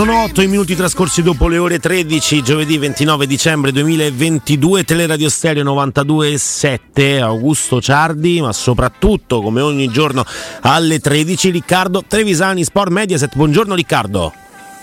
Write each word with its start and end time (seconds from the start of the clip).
Sono 0.00 0.22
8 0.22 0.40
i 0.40 0.46
minuti 0.46 0.74
trascorsi 0.74 1.22
dopo 1.22 1.46
le 1.46 1.58
ore 1.58 1.78
13, 1.78 2.42
giovedì 2.42 2.78
29 2.78 3.26
dicembre 3.26 3.70
2022, 3.70 4.82
Teleradio 4.84 5.28
Stereo 5.28 5.62
92.7, 5.62 7.20
Augusto 7.20 7.82
Ciardi, 7.82 8.40
ma 8.40 8.50
soprattutto 8.54 9.42
come 9.42 9.60
ogni 9.60 9.88
giorno 9.88 10.24
alle 10.62 11.00
13 11.00 11.50
Riccardo 11.50 12.02
Trevisani, 12.08 12.64
Sport 12.64 12.90
Mediaset. 12.90 13.36
Buongiorno 13.36 13.74
Riccardo. 13.74 14.32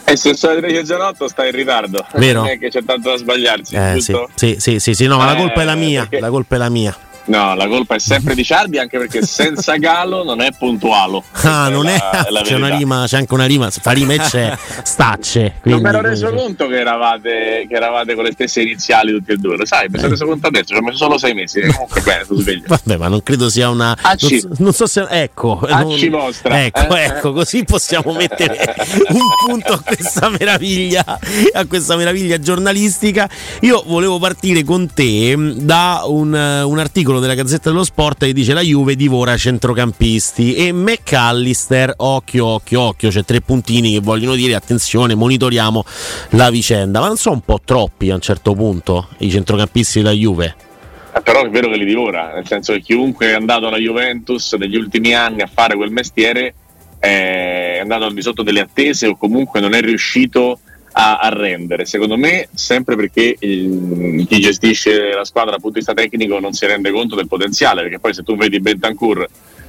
E 0.03 0.15
se 0.15 0.35
sono 0.35 0.53
le 0.53 0.59
13 0.59 0.83
giornotto 0.83 1.27
stai 1.27 1.49
in 1.49 1.55
ritardo. 1.55 2.05
Vero? 2.13 2.41
Non 2.41 2.49
è 2.49 2.59
che 2.59 2.69
c'è 2.69 2.83
tanto 2.83 3.09
da 3.09 3.17
sbagliarsi, 3.17 3.73
Eh, 3.73 3.99
sì, 3.99 4.15
sì, 4.35 4.55
sì, 4.59 4.79
sì, 4.79 4.93
sì, 4.93 5.07
no, 5.07 5.17
ma 5.17 5.25
la 5.25 5.33
Eh, 5.33 5.37
colpa 5.37 5.61
è 5.63 5.65
la 5.65 5.73
mia, 5.73 6.07
la 6.11 6.29
colpa 6.29 6.57
è 6.57 6.59
la 6.59 6.69
mia. 6.69 6.95
No, 7.27 7.55
la 7.55 7.67
colpa 7.67 7.95
è 7.95 7.99
sempre 7.99 8.35
di 8.35 8.43
Ciardi 8.43 8.77
anche 8.79 8.97
perché 8.97 9.21
senza 9.25 9.75
Galo 9.75 10.23
non 10.23 10.41
è 10.41 10.49
puntualo. 10.57 11.23
Ah, 11.47 11.69
non 11.69 11.87
è, 11.87 11.97
la- 11.97 12.27
la 12.29 12.41
c'è 12.41 12.55
una 12.55 12.75
rima, 12.75 13.05
c'è 13.07 13.17
anche 13.17 13.33
una 13.33 13.45
rima, 13.45 13.69
fa 13.71 13.91
rima 13.91 14.13
e 14.13 14.17
c'è 14.19 14.57
stacce. 14.83 15.41
Non 15.41 15.51
quindi- 15.61 15.81
mi 15.83 15.89
ero 15.89 16.01
reso 16.01 16.33
conto 16.33 16.67
che 16.67 16.79
eravate, 16.79 17.65
che 17.69 17.75
eravate 17.75 18.15
con 18.15 18.23
le 18.25 18.31
stesse 18.33 18.61
iniziali 18.61 19.11
tutti 19.11 19.31
e 19.31 19.37
due, 19.37 19.55
lo 19.57 19.65
sai, 19.65 19.87
mi 19.89 19.97
sono 19.97 20.09
reso 20.11 20.25
conto 20.25 20.47
adesso, 20.47 20.65
ci 20.73 20.75
ho 20.75 20.81
messo 20.81 20.97
solo 20.97 21.17
sei 21.17 21.33
mesi, 21.33 21.59
e 21.59 21.71
comunque 21.71 22.01
bene, 22.01 22.23
sono 22.25 22.39
sveglio. 22.39 22.63
Vabbè, 22.67 22.97
ma 22.97 23.07
non 23.07 23.23
credo 23.23 23.49
sia 23.49 23.69
una. 23.69 23.97
Acci. 24.01 24.41
Non 24.43 24.55
so, 24.55 24.63
non 24.63 24.73
so 24.73 24.87
se. 24.87 25.05
Ecco. 25.09 25.59
Acci 25.59 26.09
non- 26.09 26.19
vostra, 26.19 26.63
Ecco, 26.65 26.95
eh? 26.95 27.03
ecco, 27.03 27.33
così 27.33 27.63
possiamo 27.63 28.13
mettere 28.13 28.75
un 29.09 29.19
punto 29.45 29.73
a 29.73 29.81
questa 29.83 30.29
meraviglia, 30.29 31.03
a 31.53 31.65
questa 31.65 31.95
meraviglia 31.95 32.39
giornalistica. 32.39 33.29
Io 33.61 33.83
volevo 33.85 34.19
partire 34.19 34.63
con 34.63 34.91
te 34.93 35.35
mh, 35.35 35.53
da 35.59 36.01
un, 36.05 36.35
eh, 36.35 36.61
un 36.61 36.77
articolo 36.79 37.16
della 37.19 37.33
Gazzetta 37.33 37.69
dello 37.69 37.83
Sport 37.83 38.25
che 38.25 38.33
dice 38.33 38.53
la 38.53 38.61
Juve 38.61 38.95
divora 38.95 39.35
centrocampisti 39.35 40.55
e 40.55 40.71
McAllister, 40.71 41.93
occhio, 41.97 42.45
occhio, 42.45 42.81
occhio, 42.81 43.09
c'è 43.09 43.23
tre 43.23 43.41
puntini 43.41 43.93
che 43.93 43.99
vogliono 43.99 44.35
dire 44.35 44.55
attenzione, 44.55 45.15
monitoriamo 45.15 45.83
la 46.31 46.49
vicenda. 46.49 46.99
Ma 46.99 47.07
non 47.07 47.17
sono 47.17 47.35
un 47.35 47.41
po' 47.41 47.59
troppi 47.63 48.09
a 48.09 48.15
un 48.15 48.21
certo 48.21 48.53
punto 48.53 49.09
i 49.19 49.29
centrocampisti 49.29 50.01
della 50.01 50.13
Juve? 50.13 50.55
Eh, 51.13 51.21
Però 51.21 51.43
è 51.43 51.49
vero 51.49 51.69
che 51.69 51.77
li 51.77 51.85
divora, 51.85 52.33
nel 52.33 52.47
senso 52.47 52.73
che 52.73 52.81
chiunque 52.81 53.27
è 53.27 53.33
andato 53.33 53.67
alla 53.67 53.77
Juventus 53.77 54.53
negli 54.53 54.75
ultimi 54.75 55.13
anni 55.13 55.41
a 55.41 55.49
fare 55.51 55.75
quel 55.75 55.91
mestiere 55.91 56.53
è 56.99 57.79
andato 57.81 58.05
al 58.05 58.13
di 58.13 58.21
sotto 58.21 58.43
delle 58.43 58.59
attese 58.59 59.07
o 59.07 59.15
comunque 59.15 59.59
non 59.59 59.73
è 59.73 59.81
riuscito 59.81 60.59
a, 60.99 61.17
a 61.17 61.29
rendere. 61.29 61.85
Secondo 61.85 62.17
me, 62.17 62.49
sempre 62.53 62.95
perché 62.95 63.35
il- 63.39 64.25
chi 64.27 64.39
gestisce 64.39 65.13
la 65.13 65.25
squadra 65.25 65.51
dal 65.51 65.61
punto 65.61 65.79
di 65.79 65.85
vista 65.85 65.93
tecnico 65.93 66.39
non 66.39 66.53
si 66.53 66.65
rende 66.65 66.89
conto 66.91 67.15
del 67.15 67.27
potenziale, 67.27 67.83
perché 67.83 67.99
poi 67.99 68.13
se 68.15 68.23
tu 68.23 68.35
vedi 68.35 68.59
Bentancur 68.59 69.27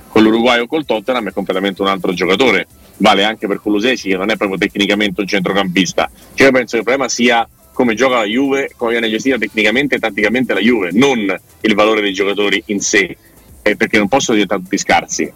con 0.08 0.22
l'Uruguay 0.22 0.60
o 0.60 0.66
col 0.66 0.86
Tottenham 0.86 1.28
è 1.28 1.32
completamente 1.32 1.82
un 1.82 1.88
altro 1.88 2.14
giocatore. 2.14 2.66
Vale 2.96 3.24
anche 3.24 3.46
per 3.46 3.60
Kulusesi 3.60 4.08
che 4.08 4.16
non 4.16 4.30
è 4.30 4.36
proprio 4.36 4.58
tecnicamente 4.58 5.20
un 5.20 5.26
centrocampista. 5.26 6.10
Cioè, 6.34 6.46
io 6.46 6.52
penso 6.52 6.70
che 6.70 6.78
il 6.78 6.82
problema 6.84 7.08
sia 7.10 7.46
come 7.72 7.94
gioca 7.94 8.16
la 8.16 8.24
Juve, 8.24 8.70
come 8.74 8.92
viene 8.92 9.10
gestita 9.10 9.36
tecnicamente 9.36 9.96
e 9.96 9.98
tatticamente 9.98 10.54
la 10.54 10.60
Juve, 10.60 10.90
non 10.92 11.18
il 11.60 11.74
valore 11.74 12.00
dei 12.00 12.12
giocatori 12.12 12.60
in 12.66 12.80
sé, 12.80 13.16
eh, 13.62 13.76
perché 13.76 13.98
non 13.98 14.08
possono 14.08 14.32
diventare 14.36 14.62
tutti 14.62 14.78
scarsi, 14.78 15.30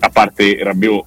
a 0.00 0.08
parte 0.10 0.58
Rabiot 0.60 1.04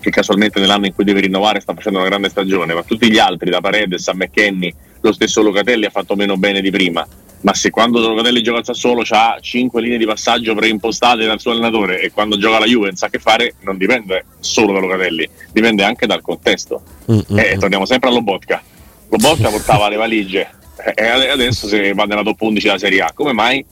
che 0.00 0.10
casualmente 0.10 0.58
nell'anno 0.58 0.86
in 0.86 0.94
cui 0.94 1.04
deve 1.04 1.20
rinnovare 1.20 1.60
sta 1.60 1.74
facendo 1.74 1.98
una 1.98 2.08
grande 2.08 2.28
stagione, 2.28 2.74
ma 2.74 2.82
tutti 2.82 3.10
gli 3.10 3.18
altri, 3.18 3.50
da 3.50 3.60
Paredes 3.60 4.08
a 4.08 4.14
McKenny, 4.14 4.74
lo 5.00 5.12
stesso 5.12 5.42
Locatelli 5.42 5.84
ha 5.84 5.90
fatto 5.90 6.16
meno 6.16 6.36
bene 6.36 6.60
di 6.60 6.70
prima. 6.70 7.06
Ma 7.42 7.54
se 7.54 7.70
quando 7.70 8.00
Locatelli 8.00 8.42
gioca 8.42 8.58
al 8.58 8.64
Sassuolo 8.64 9.02
ha 9.08 9.38
5 9.40 9.80
linee 9.80 9.96
di 9.96 10.04
passaggio 10.04 10.54
preimpostate 10.54 11.24
dal 11.24 11.40
suo 11.40 11.52
allenatore 11.52 12.00
e 12.00 12.10
quando 12.10 12.36
gioca 12.36 12.58
la 12.58 12.66
Juve 12.66 12.94
sa 12.94 13.08
che 13.08 13.18
fare, 13.18 13.54
non 13.60 13.78
dipende 13.78 14.26
solo 14.40 14.72
da 14.72 14.80
Locatelli, 14.80 15.28
dipende 15.52 15.84
anche 15.84 16.06
dal 16.06 16.20
contesto. 16.20 16.82
Mm, 17.10 17.18
mm, 17.32 17.38
E 17.38 17.56
mm. 17.56 17.58
torniamo 17.58 17.86
sempre 17.86 18.10
all'Obotka. 18.10 18.62
Lobotka 19.08 19.48
portava 19.48 19.88
le 19.88 19.96
valigie 19.96 20.48
e 20.94 21.04
adesso 21.04 21.68
si 21.68 21.92
va 21.92 22.04
nella 22.04 22.22
top 22.22 22.40
11 22.40 22.66
della 22.66 22.78
Serie 22.78 23.00
A. 23.02 23.12
Come 23.12 23.32
mai? 23.32 23.64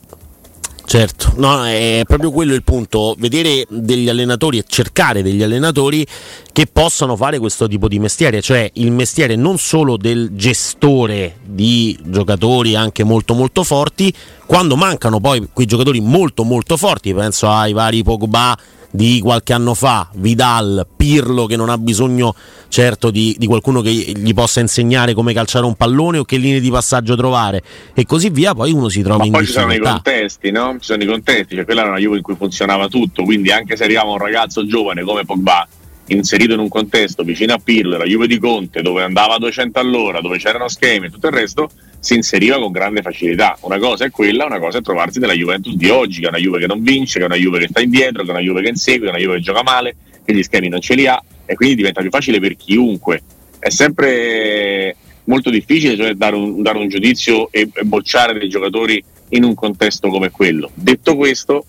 Certo, 0.88 1.34
no, 1.36 1.66
è 1.66 2.00
proprio 2.06 2.30
quello 2.30 2.54
il 2.54 2.62
punto, 2.62 3.14
vedere 3.18 3.66
degli 3.68 4.08
allenatori 4.08 4.56
e 4.56 4.64
cercare 4.66 5.20
degli 5.20 5.42
allenatori 5.42 6.06
che 6.50 6.66
possano 6.66 7.14
fare 7.14 7.38
questo 7.38 7.68
tipo 7.68 7.88
di 7.88 7.98
mestiere, 7.98 8.40
cioè 8.40 8.70
il 8.76 8.90
mestiere 8.90 9.36
non 9.36 9.58
solo 9.58 9.98
del 9.98 10.30
gestore 10.32 11.40
di 11.44 11.94
giocatori 12.04 12.74
anche 12.74 13.04
molto 13.04 13.34
molto 13.34 13.64
forti, 13.64 14.10
quando 14.46 14.76
mancano 14.76 15.20
poi 15.20 15.46
quei 15.52 15.66
giocatori 15.66 16.00
molto 16.00 16.42
molto 16.42 16.78
forti, 16.78 17.12
penso 17.12 17.50
ai 17.50 17.74
vari 17.74 18.02
Pogba 18.02 18.56
di 18.90 19.20
qualche 19.20 19.52
anno 19.52 19.74
fa, 19.74 20.08
Vidal, 20.14 20.86
Pirlo 20.96 21.46
che 21.46 21.56
non 21.56 21.68
ha 21.68 21.78
bisogno 21.78 22.34
certo 22.68 23.10
di, 23.10 23.34
di 23.38 23.46
qualcuno 23.46 23.80
che 23.80 23.90
gli 23.90 24.34
possa 24.34 24.60
insegnare 24.60 25.14
come 25.14 25.32
calciare 25.32 25.64
un 25.64 25.74
pallone 25.74 26.18
o 26.18 26.24
che 26.24 26.36
linee 26.36 26.60
di 26.60 26.70
passaggio 26.70 27.16
trovare 27.16 27.62
e 27.94 28.04
così 28.04 28.30
via, 28.30 28.54
poi 28.54 28.72
uno 28.72 28.88
si 28.88 29.02
trova 29.02 29.18
Ma 29.18 29.24
in 29.26 29.32
poi 29.32 29.46
ci 29.46 29.52
sono 29.52 29.66
i 29.66 29.78
difficoltà. 29.78 30.02
contesti, 30.02 30.50
no? 30.50 30.76
Ci 30.78 30.86
sono 30.86 31.02
i 31.02 31.06
contesti, 31.06 31.54
cioè 31.54 31.64
quella 31.64 31.80
era 31.82 31.90
una 31.90 31.98
Juve 31.98 32.16
in 32.16 32.22
cui 32.22 32.36
funzionava 32.36 32.88
tutto, 32.88 33.22
quindi 33.24 33.50
anche 33.50 33.76
se 33.76 33.84
arrivava 33.84 34.10
un 34.10 34.18
ragazzo 34.18 34.66
giovane 34.66 35.02
come 35.02 35.24
Pogba, 35.24 35.66
inserito 36.08 36.54
in 36.54 36.60
un 36.60 36.68
contesto 36.68 37.22
vicino 37.22 37.54
a 37.54 37.60
Pirlo, 37.62 37.96
la 37.96 38.04
Juve 38.04 38.26
di 38.26 38.38
Conte, 38.38 38.82
dove 38.82 39.02
andava 39.02 39.34
a 39.34 39.38
200 39.38 39.78
all'ora, 39.78 40.20
dove 40.20 40.38
c'erano 40.38 40.68
schemi 40.68 41.06
e 41.06 41.10
tutto 41.10 41.26
il 41.26 41.32
resto, 41.32 41.70
si 41.98 42.14
inseriva 42.14 42.58
con 42.58 42.72
grande 42.72 43.02
facilità. 43.02 43.56
Una 43.62 43.78
cosa 43.78 44.04
è 44.04 44.10
quella, 44.10 44.46
una 44.46 44.58
cosa 44.58 44.78
è 44.78 44.82
trovarsi 44.82 45.18
nella 45.18 45.34
Juventus 45.34 45.74
di 45.74 45.88
oggi, 45.88 46.20
che 46.20 46.26
è 46.26 46.28
una 46.28 46.38
Juve 46.38 46.60
che 46.60 46.66
non 46.66 46.82
vince, 46.82 47.18
che 47.18 47.24
è 47.24 47.28
una 47.28 47.36
Juve 47.36 47.58
che 47.60 47.68
sta 47.68 47.80
indietro, 47.80 48.22
che 48.22 48.28
è 48.28 48.32
una 48.32 48.42
Juve 48.42 48.62
che 48.62 48.68
insegue, 48.68 49.00
che 49.00 49.06
è 49.06 49.10
una 49.10 49.18
Juve 49.22 49.36
che 49.36 49.42
gioca 49.42 49.62
male, 49.62 49.96
che 50.24 50.34
gli 50.34 50.42
schemi 50.42 50.68
non 50.68 50.80
ce 50.80 50.94
li 50.94 51.06
ha 51.06 51.22
e 51.44 51.54
quindi 51.54 51.76
diventa 51.76 52.00
più 52.00 52.10
facile 52.10 52.40
per 52.40 52.56
chiunque. 52.56 53.22
È 53.58 53.70
sempre 53.70 54.96
molto 55.24 55.50
difficile 55.50 55.96
cioè, 55.96 56.14
dare, 56.14 56.36
un, 56.36 56.62
dare 56.62 56.78
un 56.78 56.88
giudizio 56.88 57.50
e, 57.50 57.68
e 57.72 57.84
bocciare 57.84 58.38
dei 58.38 58.48
giocatori 58.48 59.02
in 59.30 59.44
un 59.44 59.54
contesto 59.54 60.08
come 60.08 60.30
quello. 60.30 60.70
Detto 60.74 61.16
questo, 61.16 61.64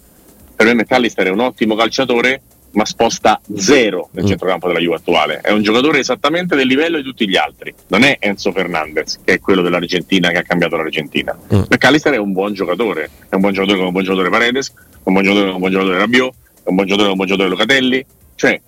per 0.56 0.68
me 0.68 0.76
McAllister 0.76 1.28
è 1.28 1.32
un 1.32 1.40
ottimo 1.40 1.76
calciatore, 1.76 2.42
ma 2.72 2.86
sposta 2.86 3.42
zero 3.56 4.10
nel 4.12 4.24
Mm. 4.24 4.28
centrocampo 4.28 4.68
della 4.68 4.80
Juve 4.80 4.96
attuale. 4.96 5.40
È 5.42 5.52
un 5.52 5.62
giocatore 5.64 6.00
esattamente 6.00 6.56
del 6.56 6.68
livello 6.68 6.98
di 6.98 7.04
tutti 7.04 7.28
gli 7.28 7.36
altri. 7.36 7.74
Non 7.88 8.04
è 8.04 8.18
Enzo 8.20 8.52
Fernandez, 8.52 9.20
che 9.24 9.34
è 9.34 9.40
quello 9.40 9.62
dell'Argentina 9.62 10.30
che 10.30 10.38
ha 10.38 10.44
cambiato 10.44 10.76
l'Argentina. 10.78 11.38
Mm. 11.54 11.62
McAllister 11.70 12.14
è 12.14 12.18
un 12.18 12.32
buon 12.32 12.54
giocatore, 12.54 13.10
è 13.30 13.36
un 13.36 13.42
buon 13.42 13.54
giocatore 13.54 13.76
come 13.78 13.88
un 13.88 13.94
buon 13.94 14.04
giocatore 14.06 14.30
Paredes, 14.30 14.74
un 15.04 15.14
buon 15.14 15.24
giocatore 15.26 15.52
come 15.52 15.54
un 15.56 15.60
buon 15.60 15.72
giocatore 15.72 15.98
Rabiot, 15.98 16.34
è 16.64 16.70
un 16.70 16.76
buon 16.76 16.88
giocatore 16.88 17.10
come 17.10 17.10
un 17.10 17.16
buon 17.16 17.28
giocatore 17.28 17.50
Locatelli. 17.50 18.06
Cioè, 18.36 18.62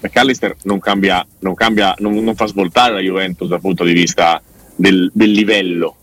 McAllister 0.00 0.56
non 0.64 0.78
cambia, 0.78 1.26
non, 1.40 1.54
cambia 1.54 1.94
non, 1.98 2.14
non 2.22 2.34
fa 2.36 2.46
svoltare 2.46 2.92
la 2.92 3.00
Juventus 3.00 3.48
dal 3.48 3.60
punto 3.60 3.82
di 3.84 3.92
vista 3.92 4.40
del, 4.76 5.10
del 5.14 5.30
livello. 5.30 5.96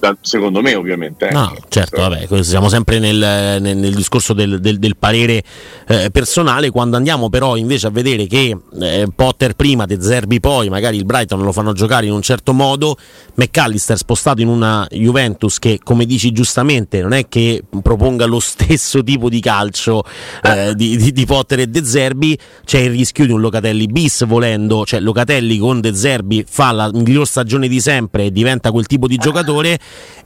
Da- 0.00 0.16
secondo 0.20 0.60
me, 0.62 0.76
ovviamente. 0.76 1.26
eh. 1.28 1.32
No, 1.32 1.52
certo, 1.68 2.00
vabbè, 2.02 2.42
siamo 2.44 2.68
sempre 2.68 3.00
nel, 3.00 3.16
nel- 3.60 3.76
nel 3.76 3.94
discorso 3.94 4.32
del, 4.32 4.60
del- 4.60 4.78
del 4.78 4.96
parere 4.96 5.42
eh, 5.88 6.10
personale. 6.12 6.70
Quando 6.70 6.96
andiamo 6.96 7.28
però 7.28 7.56
invece 7.56 7.88
a 7.88 7.90
vedere 7.90 8.26
che 8.28 8.56
eh, 8.80 9.08
Potter 9.12 9.54
prima, 9.54 9.86
De 9.86 10.00
Zerbi 10.00 10.38
poi, 10.38 10.68
magari 10.68 10.98
il 10.98 11.04
Brighton 11.04 11.42
lo 11.42 11.50
fanno 11.50 11.72
giocare 11.72 12.06
in 12.06 12.12
un 12.12 12.22
certo 12.22 12.52
modo, 12.52 12.96
McAllister 13.34 13.96
spostato 13.96 14.40
in 14.40 14.46
una 14.48 14.86
Juventus 14.88 15.58
che, 15.58 15.80
come 15.82 16.04
dici 16.06 16.30
giustamente, 16.30 17.02
non 17.02 17.12
è 17.12 17.26
che 17.28 17.64
proponga 17.82 18.24
lo 18.26 18.38
stesso 18.38 19.02
tipo 19.02 19.28
di 19.28 19.40
calcio 19.40 20.04
eh, 20.44 20.74
di, 20.76 20.96
di- 20.96 21.10
di 21.12 21.26
Potter 21.26 21.58
e 21.60 21.66
De 21.66 21.84
Zerbi, 21.84 22.38
c'è 22.64 22.78
il 22.78 22.90
rischio 22.90 23.26
di 23.26 23.32
un 23.32 23.40
Locatelli 23.40 23.86
bis 23.88 24.24
volendo, 24.26 24.84
cioè 24.86 25.00
Locatelli 25.00 25.58
con 25.58 25.80
De 25.80 25.92
Zerbi 25.92 26.44
fa 26.48 26.70
la 26.70 26.88
miglior 26.92 27.26
stagione 27.26 27.66
di 27.66 27.80
sempre 27.80 28.26
e 28.26 28.30
diventa 28.30 28.70
quel 28.70 28.86
tipo 28.86 29.08
di 29.08 29.16
giocatore 29.16 29.78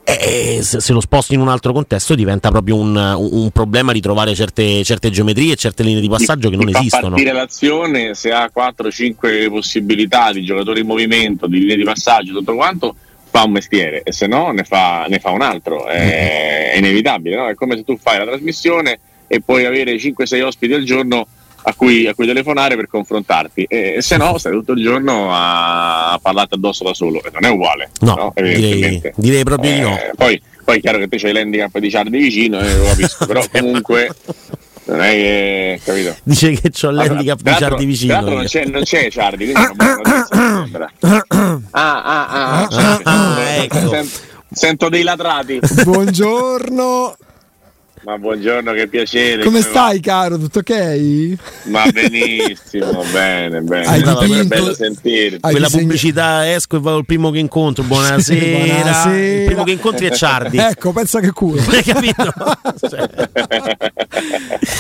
e 0.05 0.61
se, 0.63 0.93
lo 0.93 1.01
sposti 1.01 1.35
in 1.35 1.41
un 1.41 1.49
altro 1.49 1.73
contesto 1.73 2.17
diventa 2.17 2.51
proprio 2.51 2.77
un, 2.77 2.97
un 2.97 3.51
problema 3.51 3.93
ritrovare 3.93 4.35
certe, 4.35 4.83
certe 4.83 5.11
geometrie 5.11 5.53
e 5.53 5.57
certe 5.57 5.85
linee 5.85 6.01
di 6.01 6.09
passaggio 6.09 6.51
che 6.51 6.57
non 6.57 6.69
fa 6.71 6.79
esistono. 6.79 7.11
partire 7.11 7.33
l'azione 7.33 8.15
se 8.15 8.33
ha 8.33 8.51
4-5 8.53 9.49
possibilità 9.49 10.33
di 10.33 10.43
giocatori 10.43 10.81
in 10.81 10.87
movimento, 10.87 11.47
di 11.47 11.61
linee 11.61 11.77
di 11.77 11.85
passaggio, 11.85 12.33
tutto 12.33 12.55
quanto, 12.55 12.97
fa 13.31 13.45
un 13.45 13.53
mestiere 13.53 14.03
e 14.03 14.13
se 14.13 14.27
no 14.27 14.51
ne 14.51 14.65
fa, 14.65 15.07
ne 15.09 15.21
fa 15.21 15.31
un 15.31 15.43
altro. 15.43 15.87
È, 15.87 16.73
è 16.73 16.79
inevitabile, 16.79 17.37
no? 17.37 17.47
È 17.47 17.55
come 17.55 17.77
se 17.77 17.85
tu 17.85 17.97
fai 17.97 18.19
la 18.19 18.25
trasmissione 18.25 18.99
e 19.29 19.41
puoi 19.41 19.65
avere 19.65 19.95
5-6 19.95 20.43
ospiti 20.43 20.75
al 20.75 20.83
giorno 20.83 21.27
a 21.65 21.75
cui, 21.75 22.07
a 22.07 22.15
cui 22.15 22.27
telefonare 22.27 22.75
per 22.77 22.89
confrontarti 22.89 23.65
e, 23.69 23.97
se 24.01 24.17
no 24.17 24.37
stai 24.39 24.53
tutto 24.53 24.73
il 24.73 24.83
giorno 24.83 25.33
a, 25.33 26.13
a 26.13 26.19
parlarti 26.19 26.55
addosso 26.55 26.83
da 26.85 26.93
solo 26.95 27.23
e 27.23 27.31
non 27.33 27.45
è 27.45 27.49
uguale. 27.49 27.91
No, 28.01 28.33
direi, 28.35 28.53
Evidentemente. 28.55 29.13
direi 29.17 29.45
proprio 29.45 29.73
di 29.73 29.81
no. 29.81 29.95
Eh, 29.97 30.11
poi, 30.17 30.43
poi 30.65 30.79
è 30.79 30.81
chiaro 30.81 30.99
che 30.99 31.09
te 31.09 31.19
c'hai 31.19 31.33
l'handicap 31.33 31.79
di 31.79 31.91
Ciardi 31.91 32.19
vicino, 32.19 32.59
eh, 32.61 32.77
lo 32.77 32.85
capisco, 32.85 33.27
però 33.27 33.43
comunque 33.53 34.09
non 34.85 35.01
è 35.01 35.11
che 35.13 35.81
capito. 35.85 36.17
Dice 36.25 36.51
che 36.53 36.71
c'ho 36.71 36.91
l'handicap 36.91 37.37
di 37.39 37.43
Tra 37.43 37.51
l'altro- 37.53 37.69
Ciardi 37.69 37.85
vicino. 37.85 38.13
Tra 38.13 38.21
l'altro 38.21 38.37
non 38.39 38.47
c'è, 38.47 38.65
non 38.67 38.83
c'è 38.83 39.11
Ciardi, 39.11 39.45
quindi 39.53 39.53
non 39.77 39.77
non 40.03 40.15
essere 40.15 40.57
sembra. 40.65 40.93
Ah, 41.71 42.03
ah, 42.03 42.27
ah, 42.29 42.69
Ah, 43.05 43.37
sento- 43.39 43.77
ecco. 43.77 43.89
sento, 43.89 44.11
sento 44.51 44.89
dei 44.89 45.03
latrati. 45.05 45.61
Buongiorno. 45.85 47.17
Ma 48.05 48.19
buongiorno, 48.19 48.73
che 48.73 48.89
piacere. 48.89 49.45
Come, 49.45 49.61
come 49.61 49.61
stai, 49.61 50.01
va? 50.01 50.03
caro? 50.03 50.37
Tutto 50.37 50.59
ok? 50.59 51.37
Ma 51.65 51.89
benissimo, 51.93 53.05
bene, 53.13 53.61
bene. 53.61 53.87
Hai 53.87 54.03
dipinto, 54.03 54.47
bello 54.49 54.75
sentirti. 54.75 55.39
Quella 55.39 55.67
disegn... 55.67 55.81
pubblicità 55.83 56.53
esco 56.53 56.79
e 56.79 56.81
vado 56.81 56.97
al 56.97 57.05
primo 57.05 57.31
che 57.31 57.39
incontro. 57.39 57.85
Buonasera. 57.85 58.75
Buonasera. 58.75 59.17
Il 59.17 59.45
primo 59.45 59.63
che 59.63 59.71
incontri 59.71 60.07
è 60.07 60.11
Ciardi. 60.11 60.57
ecco, 60.59 60.91
pensa 60.91 61.21
che 61.21 61.31
culo. 61.31 61.63
Hai 61.63 61.83
capito? 61.85 62.35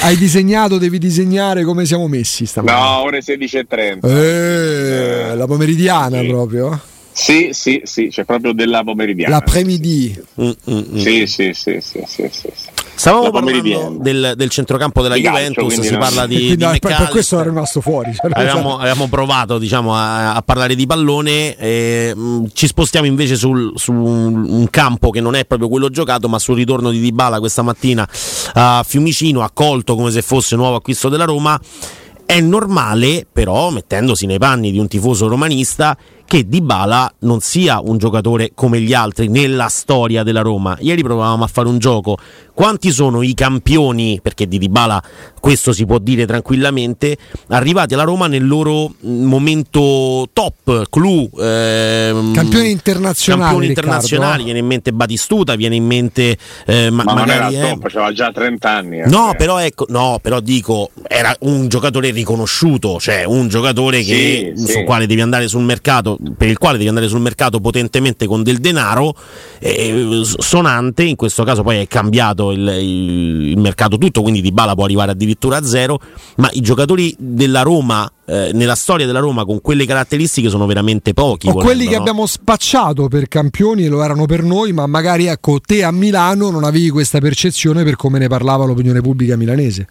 Hai 0.00 0.16
disegnato, 0.16 0.78
devi 0.78 0.98
disegnare 0.98 1.62
come 1.62 1.84
siamo 1.84 2.08
messi 2.08 2.44
stamattina. 2.44 2.80
No, 2.80 3.02
ore 3.02 3.20
16.30. 3.20 4.00
Eh, 4.02 5.30
eh, 5.30 5.36
la 5.36 5.46
pomeridiana 5.46 6.19
sì. 6.19 6.26
proprio. 6.26 6.80
Sì, 7.12 7.50
sì, 7.52 7.82
sì, 7.84 8.08
c'è 8.08 8.24
proprio 8.24 8.52
della 8.52 8.82
pomeridiana. 8.82 9.36
L'après-midi. 9.36 10.20
Mm, 10.40 10.50
mm, 10.69 10.78
mm. 10.94 10.96
Sì, 10.96 11.26
sì, 11.26 11.52
sì, 11.52 11.78
sì, 11.80 12.02
sì, 12.04 12.28
sì. 12.32 12.50
Stavamo 12.94 13.30
parlando 13.30 13.96
del, 13.98 14.34
del, 14.36 14.50
centrocampo 14.50 15.02
della 15.02 15.14
di 15.14 15.22
Juventus, 15.22 15.68
calcio, 15.68 15.82
si 15.82 15.92
no. 15.92 15.98
parla 15.98 16.26
di, 16.26 16.36
quindi, 16.36 16.56
di 16.72 16.78
per, 16.78 16.96
per 16.96 17.08
questo 17.08 17.40
è 17.40 17.42
rimasto 17.42 17.80
fuori. 17.80 18.14
Cioè, 18.14 18.30
avevamo, 18.32 18.78
avevamo, 18.78 19.08
provato 19.08 19.58
diciamo, 19.58 19.94
a, 19.94 20.34
a, 20.34 20.42
parlare 20.42 20.74
di 20.74 20.86
pallone, 20.86 21.56
eh, 21.56 22.14
ci 22.52 22.66
spostiamo 22.66 23.06
invece 23.06 23.36
sul, 23.36 23.72
su 23.76 23.92
un, 23.92 24.44
un, 24.48 24.70
campo 24.70 25.10
che 25.10 25.20
non 25.20 25.34
è 25.34 25.44
proprio 25.44 25.68
quello 25.68 25.88
giocato, 25.88 26.28
ma 26.28 26.38
sul 26.38 26.56
ritorno 26.56 26.90
di 26.90 27.00
Dybala 27.00 27.38
questa 27.38 27.62
mattina 27.62 28.08
a 28.54 28.84
Fiumicino, 28.86 29.42
accolto 29.42 29.96
come 29.96 30.10
se 30.10 30.22
fosse 30.22 30.54
nuovo 30.56 30.76
acquisto 30.76 31.08
della 31.08 31.24
Roma. 31.24 31.60
È 32.24 32.40
normale, 32.40 33.26
però, 33.30 33.70
mettendosi 33.70 34.26
nei 34.26 34.38
panni 34.38 34.70
di 34.70 34.78
un 34.78 34.88
tifoso 34.88 35.28
romanista, 35.28 35.96
che 36.32 36.49
Dybala 36.49 37.12
non 37.19 37.40
sia 37.40 37.79
un 37.84 37.99
giocatore 37.99 38.52
come 38.55 38.81
gli 38.81 38.94
altri 38.94 39.29
nella 39.29 39.69
storia 39.69 40.23
della 40.23 40.40
Roma. 40.40 40.75
Ieri 40.81 41.02
provavamo 41.02 41.44
a 41.44 41.46
fare 41.46 41.69
un 41.69 41.76
gioco. 41.76 42.17
Quanti 42.55 42.90
sono 42.90 43.20
i 43.20 43.34
campioni, 43.34 44.19
perché 44.23 44.49
di 44.49 44.56
Dybala 44.56 45.02
questo 45.38 45.73
si 45.73 45.84
può 45.84 45.99
dire 45.99 46.25
tranquillamente, 46.25 47.19
arrivati 47.49 47.93
alla 47.93 48.05
Roma 48.05 48.29
nel 48.29 48.46
loro 48.46 48.94
momento 49.00 50.29
top, 50.32 50.88
clou, 50.88 51.29
ehm, 51.38 52.32
campioni 52.32 52.70
internazionali. 52.70 53.43
Campioni 53.43 53.67
internazionali, 53.67 54.44
viene 54.44 54.58
in 54.61 54.67
mente 54.67 54.93
Batistuta, 54.93 55.55
viene 55.55 55.75
in 55.76 55.84
mente 55.84 56.38
eh, 56.64 56.88
ma, 56.90 57.02
ma 57.02 57.14
magari 57.14 57.56
era 57.56 57.69
top, 57.69 57.79
eh. 57.79 57.81
faceva 57.82 58.12
già 58.12 58.31
30 58.31 58.70
anni. 58.70 59.00
Eh. 59.00 59.06
No, 59.08 59.34
però 59.37 59.58
ecco, 59.58 59.87
no, 59.88 60.19
però 60.23 60.40
dico, 60.40 60.90
era 61.08 61.34
un 61.40 61.69
giocatore 61.69 62.11
riconosciuto, 62.11 62.99
cioè 63.00 63.25
un 63.25 63.49
giocatore 63.49 64.02
che, 64.02 64.52
sì, 64.55 64.62
sul 64.62 64.70
sì. 64.70 64.84
quale 64.84 65.06
devi 65.06 65.20
andare 65.20 65.49
sul 65.49 65.62
mercato 65.62 66.17
per 66.36 66.48
il 66.48 66.58
quale 66.58 66.76
devi 66.76 66.88
andare 66.88 67.08
sul 67.08 67.20
mercato 67.20 67.60
potentemente 67.60 68.26
con 68.26 68.42
del 68.42 68.58
denaro 68.58 69.14
eh, 69.58 70.20
sonante, 70.38 71.02
in 71.04 71.16
questo 71.16 71.44
caso 71.44 71.62
poi 71.62 71.78
è 71.78 71.86
cambiato 71.86 72.52
il, 72.52 72.60
il, 72.60 73.48
il 73.50 73.58
mercato 73.58 73.98
tutto, 73.98 74.22
quindi 74.22 74.40
Di 74.40 74.52
Bala 74.52 74.74
può 74.74 74.84
arrivare 74.84 75.12
addirittura 75.12 75.58
a 75.58 75.64
zero, 75.64 76.00
ma 76.36 76.48
i 76.52 76.60
giocatori 76.60 77.14
della 77.19 77.62
Roma 77.62 78.10
eh, 78.24 78.50
nella 78.54 78.74
storia 78.74 79.04
della 79.04 79.19
Roma 79.19 79.44
con 79.44 79.60
quelle 79.60 79.84
caratteristiche 79.84 80.48
sono 80.48 80.66
veramente 80.66 81.12
pochi. 81.12 81.48
O 81.48 81.52
volendo, 81.52 81.72
quelli 81.72 81.88
che 81.88 81.96
no? 81.96 82.00
abbiamo 82.00 82.26
spacciato 82.26 83.08
per 83.08 83.28
campioni 83.28 83.88
lo 83.88 84.02
erano 84.02 84.26
per 84.26 84.42
noi, 84.42 84.72
ma 84.72 84.86
magari 84.86 85.26
ecco 85.26 85.60
te 85.60 85.82
a 85.82 85.90
Milano 85.90 86.50
non 86.50 86.64
avevi 86.64 86.88
questa 86.90 87.19
percezione 87.19 87.84
per 87.84 87.96
come 87.96 88.19
ne 88.19 88.28
parlava 88.28 88.64
l'opinione 88.64 89.00
pubblica 89.00 89.36
milanese. 89.36 89.86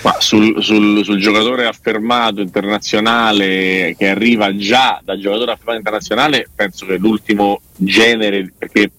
Ma 0.00 0.16
sul, 0.20 0.62
sul, 0.62 1.04
sul, 1.04 1.18
giocatore 1.18 1.66
affermato 1.66 2.40
internazionale 2.40 3.94
che 3.98 4.08
arriva 4.08 4.54
già 4.56 5.00
da 5.02 5.18
giocatore 5.18 5.52
affermato 5.52 5.78
internazionale, 5.78 6.48
penso 6.54 6.86
che 6.86 6.96
l'ultimo 6.98 7.60
genere, 7.76 8.52
perché 8.56 8.92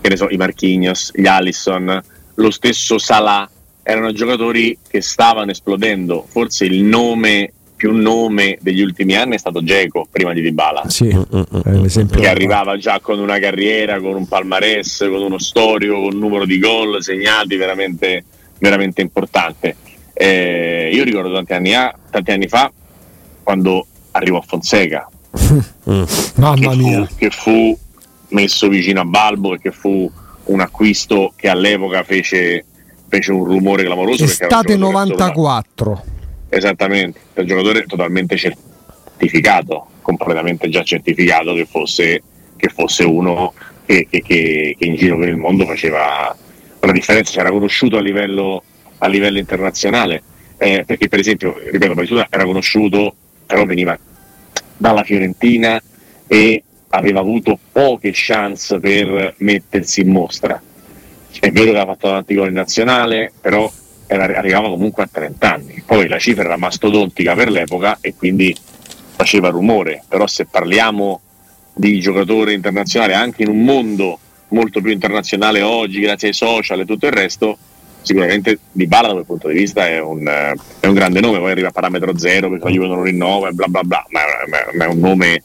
che 0.00 0.08
ne 0.08 0.16
so, 0.16 0.28
i 0.28 0.36
Marquinhos, 0.36 1.12
gli 1.14 1.26
Allison, 1.26 2.02
lo 2.34 2.50
stesso 2.50 2.98
Salah, 2.98 3.48
erano 3.82 4.12
giocatori 4.12 4.76
che 4.86 5.00
stavano 5.00 5.52
esplodendo. 5.52 6.26
Forse 6.28 6.66
il 6.66 6.82
nome 6.82 7.52
più 7.74 7.92
nome 7.92 8.58
degli 8.60 8.80
ultimi 8.80 9.16
anni 9.16 9.34
è 9.34 9.38
stato 9.38 9.62
Geco 9.62 10.06
prima 10.10 10.32
di 10.32 10.42
Dybala. 10.42 10.88
Sì, 10.88 11.08
che 11.08 12.28
arrivava 12.28 12.76
già 12.76 13.00
con 13.00 13.18
una 13.18 13.38
carriera, 13.38 14.00
con 14.00 14.14
un 14.14 14.28
palmarès, 14.28 15.06
con 15.08 15.22
uno 15.22 15.38
storico, 15.38 15.94
con 15.94 16.12
un 16.12 16.18
numero 16.18 16.44
di 16.44 16.58
gol 16.58 17.02
segnati 17.02 17.56
veramente, 17.56 18.24
veramente 18.58 19.00
importante 19.00 19.76
eh, 20.12 20.90
io 20.92 21.04
ricordo 21.04 21.32
tanti 21.32 21.52
anni, 21.52 21.74
a, 21.74 21.94
tanti 22.10 22.30
anni, 22.30 22.48
fa 22.48 22.70
quando 23.42 23.86
arrivò 24.12 24.38
a 24.38 24.42
Fonseca, 24.46 25.08
Mamma 26.36 26.70
che 26.70 26.76
mia. 26.76 27.06
Fu, 27.06 27.16
che 27.16 27.30
fu 27.30 27.78
messo 28.28 28.68
vicino 28.68 29.00
a 29.00 29.04
Balbo 29.04 29.54
e 29.54 29.58
che 29.58 29.72
fu 29.72 30.10
un 30.44 30.60
acquisto 30.60 31.32
che 31.36 31.48
all'epoca 31.48 32.02
fece, 32.02 32.64
fece 33.08 33.32
un 33.32 33.44
rumore 33.44 33.84
clamoroso. 33.84 34.24
Estate 34.24 34.76
94. 34.76 36.04
Esattamente, 36.48 37.20
un 37.34 37.46
giocatore 37.46 37.84
totalmente 37.86 38.36
certificato, 38.36 39.86
completamente 40.02 40.68
già 40.68 40.82
certificato 40.82 41.54
che 41.54 41.64
fosse, 41.64 42.22
che 42.56 42.68
fosse 42.68 43.04
uno 43.04 43.54
che, 43.86 44.06
che, 44.10 44.20
che, 44.20 44.76
che 44.78 44.84
in 44.84 44.96
giro 44.96 45.18
per 45.18 45.28
il 45.28 45.36
mondo 45.36 45.64
faceva 45.64 46.36
la 46.80 46.92
differenza, 46.92 47.32
c'era 47.32 47.50
conosciuto 47.50 47.96
a 47.96 48.00
livello 48.00 48.64
a 49.02 49.08
livello 49.08 49.38
internazionale, 49.38 50.22
eh, 50.56 50.84
perché 50.86 51.08
per 51.08 51.18
esempio, 51.18 51.56
ripeto, 51.58 51.94
Batistuta 51.94 52.26
era 52.30 52.44
conosciuto, 52.44 53.14
però 53.44 53.64
veniva 53.64 53.98
dalla 54.76 55.02
Fiorentina 55.02 55.82
e 56.26 56.62
aveva 56.90 57.20
avuto 57.20 57.58
poche 57.72 58.10
chance 58.12 58.78
per 58.78 59.34
mettersi 59.38 60.02
in 60.02 60.10
mostra. 60.10 60.60
È 61.40 61.50
vero 61.50 61.72
che 61.72 61.78
ha 61.78 61.86
fatto 61.86 62.08
tanti 62.08 62.34
gol 62.34 62.48
in 62.48 62.54
nazionale, 62.54 63.32
però 63.40 63.70
era, 64.06 64.24
arrivava 64.24 64.68
comunque 64.68 65.02
a 65.02 65.08
30 65.10 65.52
anni. 65.52 65.82
Poi 65.84 66.06
la 66.06 66.18
cifra 66.18 66.44
era 66.44 66.56
mastodontica 66.56 67.34
per 67.34 67.50
l'epoca 67.50 67.98
e 68.00 68.14
quindi 68.14 68.54
faceva 69.16 69.48
rumore, 69.48 70.04
però 70.08 70.26
se 70.26 70.46
parliamo 70.46 71.20
di 71.74 71.98
giocatore 71.98 72.52
internazionale 72.52 73.14
anche 73.14 73.42
in 73.42 73.48
un 73.48 73.64
mondo 73.64 74.18
molto 74.48 74.80
più 74.80 74.92
internazionale 74.92 75.62
oggi 75.62 76.00
grazie 76.00 76.28
ai 76.28 76.34
social 76.34 76.80
e 76.80 76.84
tutto 76.84 77.06
il 77.06 77.12
resto, 77.12 77.58
sicuramente 78.02 78.58
Di 78.70 78.86
Bala 78.86 79.08
da 79.08 79.14
quel 79.14 79.26
punto 79.26 79.48
di 79.48 79.54
vista 79.54 79.86
è 79.86 80.00
un, 80.00 80.26
è 80.26 80.86
un, 80.86 80.94
grande 80.94 81.20
nome, 81.20 81.38
poi 81.38 81.50
arriva 81.50 81.68
a 81.68 81.72
parametro 81.72 82.16
zero 82.18 82.48
perché 82.50 82.64
la 82.64 82.70
Juve 82.70 82.86
non 82.88 82.96
lo 82.96 83.02
rinnova 83.04 83.48
e 83.48 83.52
bla 83.52 83.66
bla 83.66 83.82
bla, 83.82 84.04
ma, 84.10 84.20
ma 84.74 84.84
è 84.84 84.88
un 84.88 84.98
nome 84.98 85.42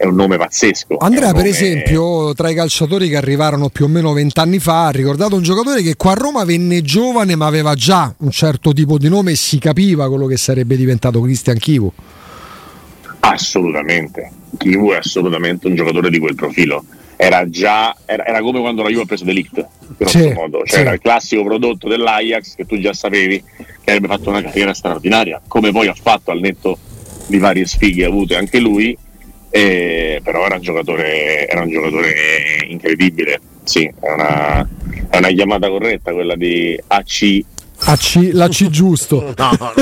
è 0.00 0.06
un 0.06 0.14
nome 0.14 0.38
pazzesco. 0.38 0.96
Andrea, 0.96 1.28
nome... 1.30 1.42
per 1.42 1.50
esempio, 1.50 2.32
tra 2.32 2.48
i 2.48 2.54
calciatori 2.54 3.10
che 3.10 3.18
arrivarono 3.18 3.68
più 3.68 3.84
o 3.84 3.88
meno 3.88 4.14
vent'anni 4.14 4.58
fa, 4.58 4.86
ha 4.86 4.90
ricordato 4.90 5.36
un 5.36 5.42
giocatore 5.42 5.82
che 5.82 5.94
qua 5.96 6.12
a 6.12 6.14
Roma 6.14 6.42
venne 6.44 6.80
giovane, 6.80 7.36
ma 7.36 7.44
aveva 7.44 7.74
già 7.74 8.14
un 8.20 8.30
certo 8.30 8.72
tipo 8.72 8.96
di 8.96 9.10
nome 9.10 9.32
e 9.32 9.36
si 9.36 9.58
capiva 9.58 10.08
quello 10.08 10.24
che 10.24 10.38
sarebbe 10.38 10.74
diventato 10.74 11.20
Cristian 11.20 11.58
Chivu. 11.58 11.92
Assolutamente, 13.20 14.30
Chivu 14.56 14.92
è 14.92 14.96
assolutamente 14.96 15.66
un 15.66 15.74
giocatore 15.74 16.08
di 16.08 16.18
quel 16.18 16.34
profilo 16.34 16.82
era 17.22 17.50
già 17.50 17.94
era, 18.06 18.24
era, 18.24 18.40
come 18.40 18.60
quando 18.60 18.82
la 18.82 18.88
Juve 18.88 19.02
ha 19.02 19.04
preso 19.04 19.24
Delict 19.24 19.66
grosso 19.98 20.18
sì, 20.18 20.32
modo 20.32 20.60
cioè 20.60 20.68
sì. 20.68 20.80
era 20.80 20.92
il 20.92 21.00
classico 21.00 21.44
prodotto 21.44 21.86
dell'Ajax 21.86 22.54
che 22.54 22.64
tu 22.64 22.78
già 22.78 22.94
sapevi 22.94 23.44
che 23.56 23.90
avrebbe 23.90 24.06
fatto 24.06 24.30
una 24.30 24.40
carriera 24.40 24.72
straordinaria 24.72 25.38
come 25.46 25.70
poi 25.70 25.88
ha 25.88 25.94
fatto 25.94 26.30
al 26.30 26.40
netto 26.40 26.78
di 27.26 27.36
varie 27.36 27.66
sfighe 27.66 28.06
avute 28.06 28.36
anche 28.36 28.58
lui 28.58 28.96
eh, 29.50 30.20
però 30.24 30.46
era 30.46 30.54
un 30.54 30.62
giocatore 30.62 31.46
era 31.46 31.60
un 31.60 31.68
giocatore 31.68 32.14
incredibile 32.68 33.38
sì 33.64 33.84
è 33.84 34.10
una, 34.10 34.66
è 35.10 35.18
una 35.18 35.28
chiamata 35.28 35.68
corretta 35.68 36.12
quella 36.12 36.36
di 36.36 36.80
AC 36.86 37.44
C, 37.96 38.30
la 38.32 38.48
C 38.48 38.68
giusto. 38.68 39.34
No, 39.40 39.72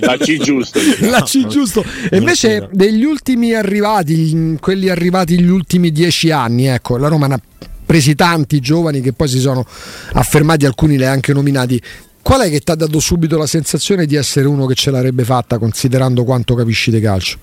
la 0.00 0.16
C 0.16 0.38
giusto. 0.38 0.80
La 1.00 1.22
C 1.22 1.46
giusto. 1.46 1.84
E 2.10 2.16
invece 2.16 2.68
degli 2.72 3.04
ultimi 3.04 3.54
arrivati, 3.54 4.56
quelli 4.60 4.88
arrivati 4.88 5.36
negli 5.36 5.48
ultimi 5.48 5.92
dieci 5.92 6.30
anni, 6.30 6.66
ecco, 6.66 6.96
la 6.96 7.08
Roma 7.08 7.26
ne 7.26 7.34
ha 7.34 7.40
presi 7.84 8.14
tanti 8.14 8.60
giovani 8.60 9.00
che 9.00 9.12
poi 9.12 9.28
si 9.28 9.38
sono 9.38 9.64
affermati, 10.14 10.66
alcuni 10.66 10.96
li 10.96 11.04
ha 11.04 11.10
anche 11.10 11.32
nominati. 11.32 11.80
Qual 12.20 12.40
è 12.40 12.50
che 12.50 12.60
ti 12.60 12.70
ha 12.72 12.74
dato 12.74 12.98
subito 12.98 13.38
la 13.38 13.46
sensazione 13.46 14.06
di 14.06 14.16
essere 14.16 14.48
uno 14.48 14.66
che 14.66 14.74
ce 14.74 14.90
l'avrebbe 14.90 15.22
fatta, 15.22 15.58
considerando 15.58 16.24
quanto 16.24 16.54
capisci 16.54 16.90
di 16.90 17.00
calcio? 17.00 17.38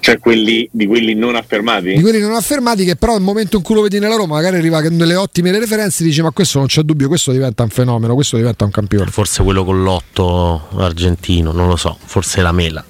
Cioè 0.00 0.18
quelli, 0.18 0.66
di 0.72 0.86
quelli 0.86 1.14
non 1.14 1.36
affermati? 1.36 1.92
Di 1.92 2.00
quelli 2.00 2.20
non 2.20 2.34
affermati 2.34 2.84
che 2.86 2.96
però 2.96 3.12
nel 3.12 3.22
momento 3.22 3.58
in 3.58 3.62
cui 3.62 3.74
lo 3.74 3.82
vedi 3.82 3.98
nella 3.98 4.16
Roma 4.16 4.36
magari 4.36 4.56
arriva 4.56 4.80
con 4.80 4.96
delle 4.96 5.14
ottime 5.14 5.56
referenze 5.58 6.02
e 6.02 6.06
dici 6.06 6.22
ma 6.22 6.30
questo 6.30 6.58
non 6.58 6.68
c'è 6.68 6.80
dubbio, 6.80 7.06
questo 7.06 7.32
diventa 7.32 7.62
un 7.62 7.68
fenomeno, 7.68 8.14
questo 8.14 8.36
diventa 8.36 8.64
un 8.64 8.70
campione. 8.70 9.10
Forse 9.10 9.42
quello 9.42 9.62
con 9.62 9.82
l'otto 9.82 10.68
argentino, 10.76 11.52
non 11.52 11.68
lo 11.68 11.76
so, 11.76 11.98
forse 12.02 12.40
la 12.40 12.52
Mela. 12.52 12.82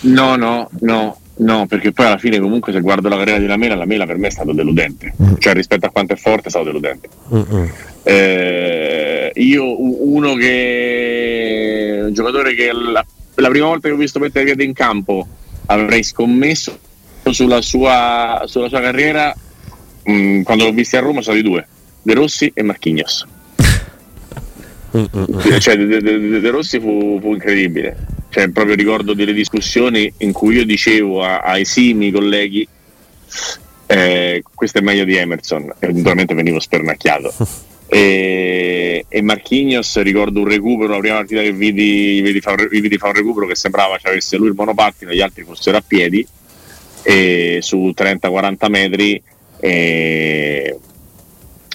No, 0.00 0.36
no, 0.36 0.70
no, 0.80 1.18
no, 1.36 1.66
perché 1.66 1.92
poi 1.92 2.06
alla 2.06 2.16
fine 2.16 2.40
comunque 2.40 2.72
se 2.72 2.80
guardo 2.80 3.10
la 3.10 3.18
carriera 3.18 3.38
di 3.38 3.46
la 3.46 3.58
Mela, 3.58 3.74
la 3.74 3.84
Mela 3.84 4.06
per 4.06 4.16
me 4.16 4.28
è 4.28 4.30
stato 4.30 4.52
deludente, 4.52 5.14
mm. 5.22 5.34
cioè 5.38 5.52
rispetto 5.52 5.84
a 5.84 5.90
quanto 5.90 6.14
è 6.14 6.16
forte 6.16 6.46
è 6.46 6.50
stato 6.50 6.64
deludente. 6.64 7.08
Eh, 8.04 9.32
io 9.34 10.08
uno 10.08 10.34
che 10.34 12.00
un 12.06 12.12
giocatore 12.14 12.54
che 12.54 12.72
la, 12.72 13.04
la 13.34 13.48
prima 13.48 13.66
volta 13.66 13.88
che 13.88 13.94
ho 13.94 13.98
visto 13.98 14.18
mettere 14.18 14.46
piede 14.46 14.64
in 14.64 14.72
campo 14.72 15.26
avrei 15.66 16.02
scommesso 16.02 16.78
sulla 17.30 17.62
sua, 17.62 18.42
sulla 18.46 18.68
sua 18.68 18.80
carriera 18.80 19.34
mh, 20.04 20.12
mm, 20.12 20.42
quando 20.42 20.64
l'ho 20.64 20.72
visto 20.72 20.96
a 20.96 21.00
Roma 21.00 21.22
sono 21.22 21.36
i 21.36 21.42
due 21.42 21.66
De 22.02 22.14
Rossi 22.14 22.50
e 22.54 22.62
Marchignos. 22.62 23.26
Cioè, 24.90 25.76
De, 25.76 26.00
De, 26.00 26.40
De 26.40 26.50
Rossi 26.50 26.80
fu, 26.80 27.18
fu, 27.20 27.32
incredibile. 27.32 27.96
Cioè, 28.28 28.48
proprio 28.48 28.74
ricordo 28.74 29.14
delle 29.14 29.32
discussioni 29.32 30.12
in 30.18 30.32
cui 30.32 30.56
io 30.56 30.64
dicevo 30.64 31.22
a, 31.22 31.40
ai 31.40 31.64
simi 31.64 32.10
colleghi 32.10 32.66
eh, 33.86 34.42
questo 34.54 34.78
è 34.78 34.80
meglio 34.80 35.04
di 35.04 35.16
Emerson 35.16 35.72
e 35.78 35.88
eventualmente 35.88 36.34
venivo 36.34 36.60
spernacchiato. 36.60 37.34
E, 37.92 38.41
e 39.14 39.20
Marchignos 39.20 40.00
ricordo 40.00 40.40
un 40.40 40.48
recupero 40.48 40.94
la 40.94 40.98
prima 40.98 41.16
partita 41.16 41.42
che 41.42 41.52
vidi, 41.52 42.22
vidi, 42.22 42.40
fa, 42.40 42.54
vidi 42.54 42.96
fa 42.96 43.08
un 43.08 43.12
recupero 43.12 43.46
che 43.46 43.54
sembrava 43.54 43.98
ci 43.98 44.06
avesse 44.06 44.38
lui 44.38 44.48
il 44.48 44.54
monopattino 44.54 45.12
gli 45.12 45.20
altri 45.20 45.44
fossero 45.44 45.76
a 45.76 45.84
piedi 45.86 46.26
e 47.02 47.58
su 47.60 47.92
30-40 47.94 48.70
metri 48.70 49.22
e, 49.60 50.78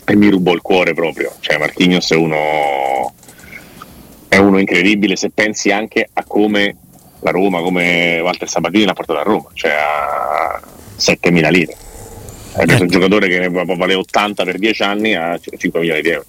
e, 0.04 0.16
mi 0.16 0.30
rubò 0.30 0.52
il 0.54 0.62
cuore 0.62 0.96
proprio. 0.96 1.32
Cioè 1.40 1.60
Marchignos 1.60 2.10
è 2.10 2.16
uno 2.16 3.14
è 4.30 4.38
uno 4.38 4.58
incredibile 4.58 5.16
se 5.16 5.30
pensi 5.30 5.70
anche 5.70 6.10
a 6.12 6.24
come 6.26 6.76
la 7.20 7.30
Roma 7.30 7.62
come 7.62 8.20
Walter 8.20 8.50
Sabatini 8.50 8.86
l'ha 8.86 8.94
portato 8.94 9.20
a 9.20 9.24
Roma 9.24 9.50
cioè 9.54 9.72
a 9.74 10.60
7.000 10.98 11.52
lire. 11.52 11.76
È 12.54 12.80
un 12.80 12.88
giocatore 12.88 13.28
che 13.28 13.48
vale 13.50 13.94
80 13.94 14.44
per 14.44 14.58
10 14.58 14.82
anni 14.82 15.14
a 15.14 15.40
5 15.40 15.80
milioni 15.80 16.02
di 16.02 16.10
euro. 16.10 16.26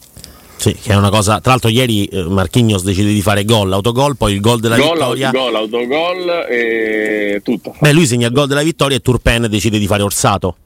Sì, 0.58 0.74
che 0.74 0.92
è 0.92 0.96
una 0.96 1.08
cosa. 1.08 1.40
Tra 1.40 1.52
l'altro, 1.52 1.70
ieri 1.70 2.06
eh, 2.06 2.24
Marchignos 2.24 2.82
decide 2.82 3.12
di 3.12 3.22
fare 3.22 3.44
gol, 3.44 3.72
autogol, 3.72 4.16
poi 4.16 4.32
il 4.34 4.40
gol 4.40 4.58
della 4.58 4.76
gol, 4.76 4.92
vittoria. 4.92 5.30
Gol, 5.30 5.54
autogol 5.54 6.46
e 6.50 7.40
tutto. 7.44 7.76
Beh, 7.78 7.92
lui 7.92 8.06
segna 8.06 8.26
il 8.26 8.32
gol 8.32 8.48
della 8.48 8.62
vittoria 8.62 8.96
e 8.96 9.00
Turpen 9.00 9.46
decide 9.48 9.78
di 9.78 9.86
fare 9.86 10.02
Orsato. 10.02 10.56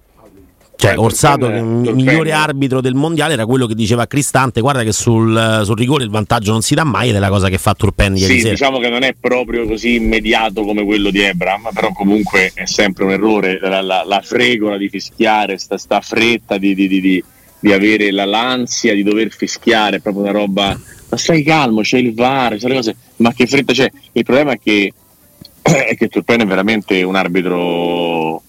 Cioè, 0.75 0.93
eh, 0.93 0.97
Orsato, 0.97 1.47
il 1.47 1.63
migliore 1.63 2.33
arbitro 2.33 2.81
del 2.81 2.95
mondiale, 2.95 3.35
era 3.35 3.45
quello 3.45 3.67
che 3.67 3.75
diceva 3.75 4.07
Cristante: 4.07 4.63
Guarda 4.63 4.83
che 4.83 4.93
sul, 4.93 5.61
sul, 5.65 5.77
rigore 5.77 6.05
il 6.05 6.11
vantaggio 6.11 6.53
non 6.53 6.63
si 6.63 6.75
dà 6.75 6.85
mai, 6.85 7.11
ed 7.11 7.15
è 7.15 7.19
la 7.19 7.29
cosa 7.29 7.51
che 7.51 7.59
fa 7.59 7.75
Turpen 7.75 8.17
ieri 8.17 8.35
sì, 8.35 8.41
sera. 8.41 8.53
Diciamo 8.53 8.79
che 8.79 8.89
non 8.89 9.03
è 9.03 9.15
proprio 9.21 9.67
così 9.67 9.95
immediato 9.95 10.65
come 10.65 10.85
quello 10.85 11.11
di 11.11 11.21
Ebram, 11.21 11.69
però 11.73 11.93
comunque 11.93 12.51
è 12.55 12.65
sempre 12.65 13.05
un 13.05 13.11
errore. 13.11 13.61
La, 13.61 13.83
la, 13.83 14.03
la 14.05 14.21
fregola 14.23 14.79
di 14.79 14.89
fischiare, 14.89 15.59
sta, 15.59 15.77
sta 15.77 16.01
fretta 16.01 16.57
di, 16.57 16.75
di, 16.75 16.89
di, 16.89 17.25
di, 17.63 17.73
avere 17.73 18.11
la, 18.11 18.25
l'ansia 18.25 18.93
di 18.93 19.05
dover 19.05 19.31
fischiare, 19.31 19.97
è 19.97 20.01
proprio 20.01 20.25
una 20.25 20.33
roba. 20.33 20.79
Ma 21.09 21.17
stai 21.17 21.45
calmo, 21.45 21.83
c'è 21.83 21.99
il 21.99 22.13
VAR, 22.13 22.57
c'è 22.57 22.69
le 22.69 22.75
cose, 22.75 22.97
ma 23.17 23.33
che 23.33 23.47
fretta 23.47 23.73
c'è? 23.73 23.91
Il 24.13 24.25
problema 24.25 24.53
è 24.53 24.59
che, 24.59 24.93
è 25.63 25.95
che 25.97 26.09
Turpen 26.09 26.41
è 26.41 26.47
veramente 26.47 27.03
un 27.03 27.15
arbitro 27.15 28.43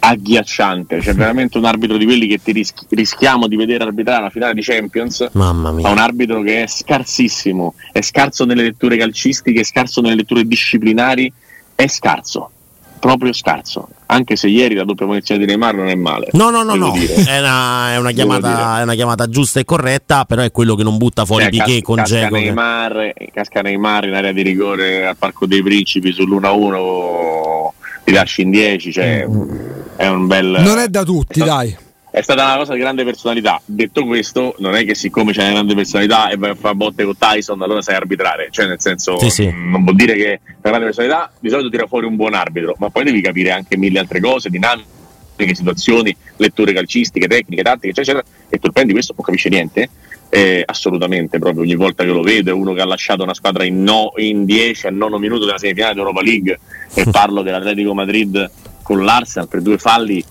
agghiacciante, 0.00 1.02
cioè 1.02 1.12
veramente 1.12 1.58
un 1.58 1.66
arbitro 1.66 1.98
di 1.98 2.06
quelli 2.06 2.26
che 2.26 2.40
ti 2.42 2.52
rischi- 2.52 2.86
rischiamo 2.88 3.46
di 3.46 3.56
vedere 3.56 3.84
arbitrare 3.84 4.20
una 4.20 4.30
finale 4.30 4.54
di 4.54 4.62
Champions, 4.62 5.28
Mamma 5.32 5.72
mia. 5.72 5.82
ma 5.82 5.90
un 5.90 5.98
arbitro 5.98 6.40
che 6.40 6.62
è 6.62 6.66
scarsissimo, 6.66 7.74
è 7.92 8.00
scarso 8.00 8.46
nelle 8.46 8.62
letture 8.62 8.96
calcistiche, 8.96 9.60
è 9.60 9.64
scarso 9.64 10.00
nelle 10.00 10.14
letture 10.14 10.46
disciplinari, 10.46 11.30
è 11.74 11.86
scarso, 11.86 12.50
proprio 12.98 13.34
scarso. 13.34 13.88
Anche 14.12 14.34
se 14.34 14.48
ieri 14.48 14.74
la 14.74 14.82
doppia 14.84 15.06
munizione 15.06 15.40
di 15.40 15.46
Neymar 15.46 15.74
non 15.74 15.88
è 15.88 15.94
male. 15.94 16.30
No, 16.32 16.50
no, 16.50 16.64
no, 16.64 16.74
no. 16.74 16.92
È, 16.94 17.38
una, 17.38 17.92
è, 17.92 17.96
una 17.96 18.10
chiamata, 18.10 18.80
è, 18.80 18.82
una, 18.82 18.94
chiamata, 18.94 19.28
giusta 19.28 19.60
e 19.60 19.64
corretta, 19.64 20.24
però 20.24 20.42
è 20.42 20.50
quello 20.50 20.74
che 20.74 20.82
non 20.82 20.96
butta 20.96 21.24
fuori 21.24 21.44
cioè, 21.44 21.50
Piquet 21.52 21.82
con 21.82 22.02
Geco. 22.02 22.34
Neymar, 22.34 23.12
casca 23.32 23.60
Neymar 23.60 24.06
in 24.06 24.14
area 24.14 24.32
di 24.32 24.42
rigore 24.42 25.06
al 25.06 25.16
Parco 25.16 25.46
dei 25.46 25.62
Principi 25.62 26.10
sull'1-1 26.10 27.68
ti 28.04 28.12
lasci 28.12 28.42
in 28.42 28.50
10, 28.50 28.92
cioè 28.92 29.26
mm. 29.28 29.50
è 29.96 30.08
un 30.08 30.26
bel... 30.26 30.56
Non 30.58 30.78
è 30.78 30.88
da 30.88 31.04
tutti, 31.04 31.40
è 31.40 31.44
stato, 31.44 31.50
dai. 31.50 31.76
È 32.12 32.22
stata 32.22 32.44
una 32.44 32.56
cosa 32.56 32.72
di 32.72 32.80
grande 32.80 33.04
personalità. 33.04 33.60
Detto 33.64 34.04
questo, 34.04 34.56
non 34.58 34.74
è 34.74 34.84
che 34.84 34.96
siccome 34.96 35.32
c'è 35.32 35.42
una 35.42 35.52
grande 35.52 35.76
personalità 35.76 36.28
e 36.28 36.36
vai 36.36 36.50
a 36.50 36.54
fare 36.56 36.74
botte 36.74 37.04
con 37.04 37.16
Tyson, 37.16 37.62
allora 37.62 37.82
sai 37.82 37.94
arbitrare. 37.94 38.48
Cioè, 38.50 38.66
nel 38.66 38.80
senso, 38.80 39.16
sì, 39.20 39.30
sì. 39.30 39.44
non 39.54 39.84
vuol 39.84 39.94
dire 39.94 40.14
che 40.14 40.40
una 40.44 40.58
grande 40.60 40.86
personalità 40.86 41.30
di 41.38 41.48
solito 41.48 41.68
tira 41.68 41.86
fuori 41.86 42.06
un 42.06 42.16
buon 42.16 42.34
arbitro, 42.34 42.74
ma 42.78 42.90
poi 42.90 43.04
devi 43.04 43.20
capire 43.20 43.52
anche 43.52 43.76
mille 43.76 44.00
altre 44.00 44.20
cose, 44.20 44.50
dinamiche, 44.50 45.54
situazioni, 45.54 46.14
letture 46.38 46.72
calcistiche, 46.72 47.28
tecniche, 47.28 47.62
tattiche, 47.62 48.00
eccetera. 48.00 48.24
E 48.48 48.58
tu 48.58 48.72
prendi 48.72 48.92
questo, 48.92 49.14
non 49.16 49.24
capisce 49.24 49.48
niente. 49.48 49.88
Eh, 50.30 50.64
assolutamente, 50.66 51.38
proprio 51.38 51.62
ogni 51.62 51.76
volta 51.76 52.02
che 52.02 52.10
lo 52.10 52.22
vedo 52.22 52.50
è 52.50 52.52
uno 52.52 52.72
che 52.72 52.80
ha 52.80 52.86
lasciato 52.86 53.22
una 53.22 53.34
squadra 53.34 53.62
in, 53.62 53.84
no, 53.84 54.14
in 54.16 54.44
10 54.44 54.88
al 54.88 54.94
nono 54.94 55.18
minuto 55.18 55.44
della 55.44 55.58
semifinale 55.58 55.94
d'Europa 55.94 56.22
League 56.22 56.58
e 56.92 57.04
parlo 57.10 57.42
dell'Atletico 57.42 57.94
Madrid 57.94 58.50
con 58.82 59.04
l'Arsenal 59.04 59.48
per 59.48 59.60
due 59.60 59.78
falli 59.78 60.24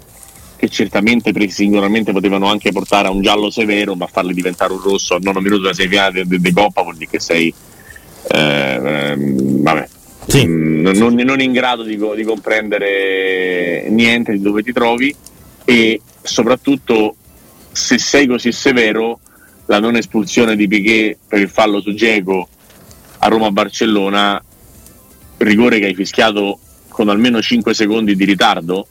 che 0.60 0.68
certamente 0.68 1.34
singolarmente 1.50 2.12
potevano 2.12 2.48
anche 2.48 2.74
portare 2.74 3.08
a 3.08 3.12
un 3.12 3.22
giallo 3.22 3.50
severo, 3.50 3.96
ma 3.96 4.08
farli 4.08 4.34
diventare 4.34 4.74
un 4.74 4.82
rosso 4.82 5.16
al 5.16 5.22
nono 5.22 5.40
minuto 5.40 5.62
della 5.62 5.74
semifinale 5.74 6.26
di, 6.26 6.38
di 6.38 6.52
Coppa 6.52 6.82
vuol 6.82 6.98
dire 6.98 7.10
che 7.10 7.20
sei 7.22 7.54
eh, 8.28 9.16
vabbè, 9.18 9.88
sì. 10.28 10.46
Mm, 10.46 10.82
non, 10.82 11.14
non, 11.14 11.40
in 11.40 11.54
grado 11.54 11.84
di, 11.84 11.98
di, 11.98 12.24
comprendere 12.24 13.88
niente 13.90 14.34
di 14.34 14.42
dove 14.42 14.62
ti 14.62 14.74
trovi 14.74 15.16
e 15.64 16.02
soprattutto 16.22 17.16
se 17.72 17.98
sei 17.98 18.28
così 18.28 18.52
severo 18.52 19.20
la 19.68 19.80
non 19.80 19.96
espulsione 19.96 20.58
di 20.58 20.68
Piquet 20.68 21.18
per 21.26 21.40
il 21.40 21.50
fallo 21.50 21.80
su 21.80 21.94
Geco 21.94 22.50
a 23.20 23.28
Roma-Barcellona 23.30 24.44
rigore 25.38 25.80
che 25.80 25.86
hai 25.86 25.96
fischiato 25.96 26.60
con 26.90 27.08
almeno 27.08 27.42
5 27.42 27.74
secondi 27.74 28.14
di 28.14 28.26
ritardo. 28.26 28.86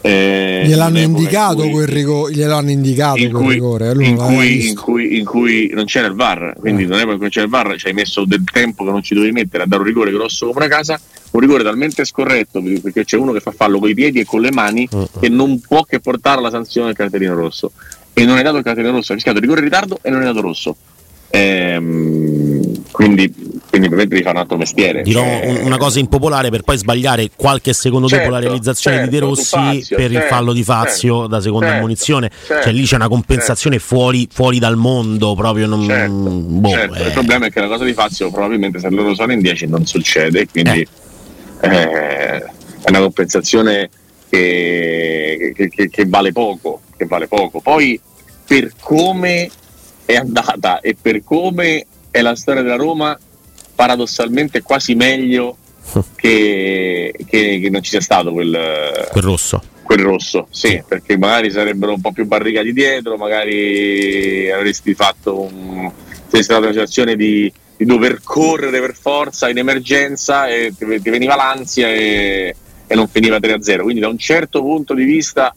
Eh, 0.00 0.62
gliel'hanno 0.66 0.98
indicato 0.98 1.62
cui, 1.62 1.70
quel 1.70 1.86
rigore, 1.88 2.32
gliel'hanno 2.32 2.70
indicato 2.70 3.18
in 3.18 3.30
quel 3.30 3.42
cui, 3.42 3.54
rigore, 3.54 3.92
in 4.04 4.16
cui, 4.16 4.68
in, 4.68 4.76
cui, 4.76 5.18
in, 5.18 5.24
cui, 5.24 5.70
non 5.74 5.84
c'era 5.84 6.06
il 6.06 6.14
VAR, 6.14 6.54
quindi 6.58 6.84
eh. 6.84 6.86
non 6.86 6.98
è 6.98 7.04
perché 7.04 7.20
non 7.20 7.28
c'era 7.28 7.44
il 7.44 7.50
VAR, 7.50 7.76
ci 7.76 7.88
hai 7.88 7.92
messo 7.92 8.24
del 8.24 8.44
tempo 8.44 8.84
che 8.84 8.90
non 8.90 9.02
ci 9.02 9.14
dovevi 9.14 9.32
mettere 9.32 9.64
a 9.64 9.66
dare 9.66 9.82
un 9.82 9.88
rigore 9.88 10.12
grosso 10.12 10.46
come 10.46 10.64
una 10.64 10.74
casa, 10.74 11.00
un 11.32 11.40
rigore 11.40 11.64
talmente 11.64 12.04
scorretto 12.04 12.62
perché 12.82 13.04
c'è 13.04 13.16
uno 13.16 13.32
che 13.32 13.40
fa 13.40 13.50
fallo 13.50 13.78
con 13.78 13.88
i 13.88 13.94
piedi 13.94 14.20
e 14.20 14.24
con 14.24 14.40
le 14.40 14.52
mani 14.52 14.88
uh-uh. 14.90 15.08
che 15.18 15.28
non 15.28 15.60
può 15.60 15.82
che 15.82 16.00
portare 16.00 16.40
la 16.40 16.50
sanzione 16.50 16.88
del 16.88 16.96
cartellino 16.96 17.34
rosso. 17.34 17.72
E 18.12 18.24
non 18.24 18.38
è 18.38 18.42
dato 18.42 18.56
il 18.56 18.62
cartellino 18.62 18.94
rosso, 18.94 19.12
ha 19.12 19.14
rischiato 19.14 19.40
rigore 19.40 19.58
in 19.58 19.66
ritardo 19.66 19.98
e 20.02 20.10
non 20.10 20.22
è 20.22 20.24
dato 20.24 20.40
rosso. 20.40 20.76
Ehm, 21.28 22.82
quindi, 22.90 23.32
quindi 23.78 23.94
me 23.94 24.06
devi 24.06 24.22
fare 24.22 24.34
un 24.36 24.42
altro 24.42 24.56
mestiere. 24.56 25.02
Dirò 25.02 25.22
cioè... 25.22 25.60
una 25.62 25.76
cosa 25.76 25.98
impopolare 25.98 26.50
per 26.50 26.62
poi 26.62 26.78
sbagliare 26.78 27.30
qualche 27.34 27.72
secondo 27.72 28.08
certo, 28.08 28.24
dopo 28.24 28.36
la 28.36 28.40
certo, 28.40 28.54
realizzazione 28.54 28.96
certo, 28.96 29.10
di 29.10 29.18
De 29.18 29.24
Rossi 29.24 29.44
Fazio, 29.44 29.96
per 29.96 30.10
certo, 30.10 30.24
il 30.24 30.30
fallo 30.30 30.52
di 30.52 30.62
Fazio 30.62 31.14
certo, 31.14 31.26
da 31.28 31.40
seconda 31.40 31.66
certo, 31.66 31.80
ammonizione. 31.80 32.30
Cioè 32.46 32.72
lì 32.72 32.84
c'è 32.84 32.96
una 32.96 33.08
compensazione 33.08 33.78
fuori, 33.78 34.28
fuori, 34.30 34.58
dal 34.58 34.76
mondo 34.76 35.34
proprio. 35.34 35.66
Non, 35.66 36.60
boh, 36.60 36.68
eh. 36.68 36.84
Il 36.84 37.12
problema 37.12 37.46
è 37.46 37.50
che 37.50 37.60
la 37.60 37.68
cosa 37.68 37.84
di 37.84 37.92
Fazio 37.92 38.30
probabilmente 38.30 38.78
se 38.78 38.88
loro 38.90 39.14
sono 39.14 39.32
in 39.32 39.40
10 39.40 39.66
non 39.66 39.86
succede, 39.86 40.46
quindi 40.46 40.80
eh. 40.80 41.68
Eh, 41.68 42.38
è 42.38 42.88
una 42.88 43.00
compensazione 43.00 43.90
che, 44.28 45.52
che, 45.54 45.68
che, 45.68 45.90
che 45.90 46.04
vale 46.06 46.32
poco. 46.32 46.80
Che 46.96 47.04
vale 47.04 47.28
poco. 47.28 47.60
Poi 47.60 48.00
per 48.46 48.72
come 48.80 49.50
è 50.04 50.14
andata 50.14 50.80
e 50.80 50.96
per 51.00 51.22
come 51.24 51.84
è 52.10 52.22
la 52.22 52.34
storia 52.36 52.62
della 52.62 52.76
Roma, 52.76 53.18
paradossalmente 53.76 54.62
quasi 54.62 54.96
meglio 54.96 55.56
che, 56.16 57.14
che, 57.28 57.60
che 57.62 57.70
non 57.70 57.82
ci 57.82 57.90
sia 57.90 58.00
stato 58.00 58.32
quel, 58.32 59.06
quel 59.12 59.24
rosso. 59.24 59.62
Quel 59.86 60.00
rosso, 60.00 60.48
sì, 60.50 60.82
perché 60.84 61.16
magari 61.16 61.48
sarebbero 61.52 61.92
un 61.92 62.00
po' 62.00 62.10
più 62.10 62.26
barricati 62.26 62.72
dietro, 62.72 63.16
magari 63.16 64.50
avresti 64.50 64.94
fatto 64.94 65.42
un, 65.42 65.88
saresti 66.26 66.42
stata 66.42 66.62
una 66.62 66.70
situazione 66.70 67.14
di, 67.14 67.52
di, 67.76 67.84
dover 67.84 68.20
correre 68.24 68.80
per 68.80 68.96
forza 69.00 69.48
in 69.48 69.58
emergenza 69.58 70.48
e 70.48 70.72
ti, 70.76 71.00
ti 71.00 71.10
veniva 71.10 71.36
l'ansia 71.36 71.86
e, 71.86 72.56
e 72.84 72.94
non 72.96 73.06
finiva 73.06 73.36
3-0. 73.36 73.82
Quindi 73.82 74.00
da 74.00 74.08
un 74.08 74.18
certo 74.18 74.60
punto 74.60 74.92
di 74.92 75.04
vista 75.04 75.54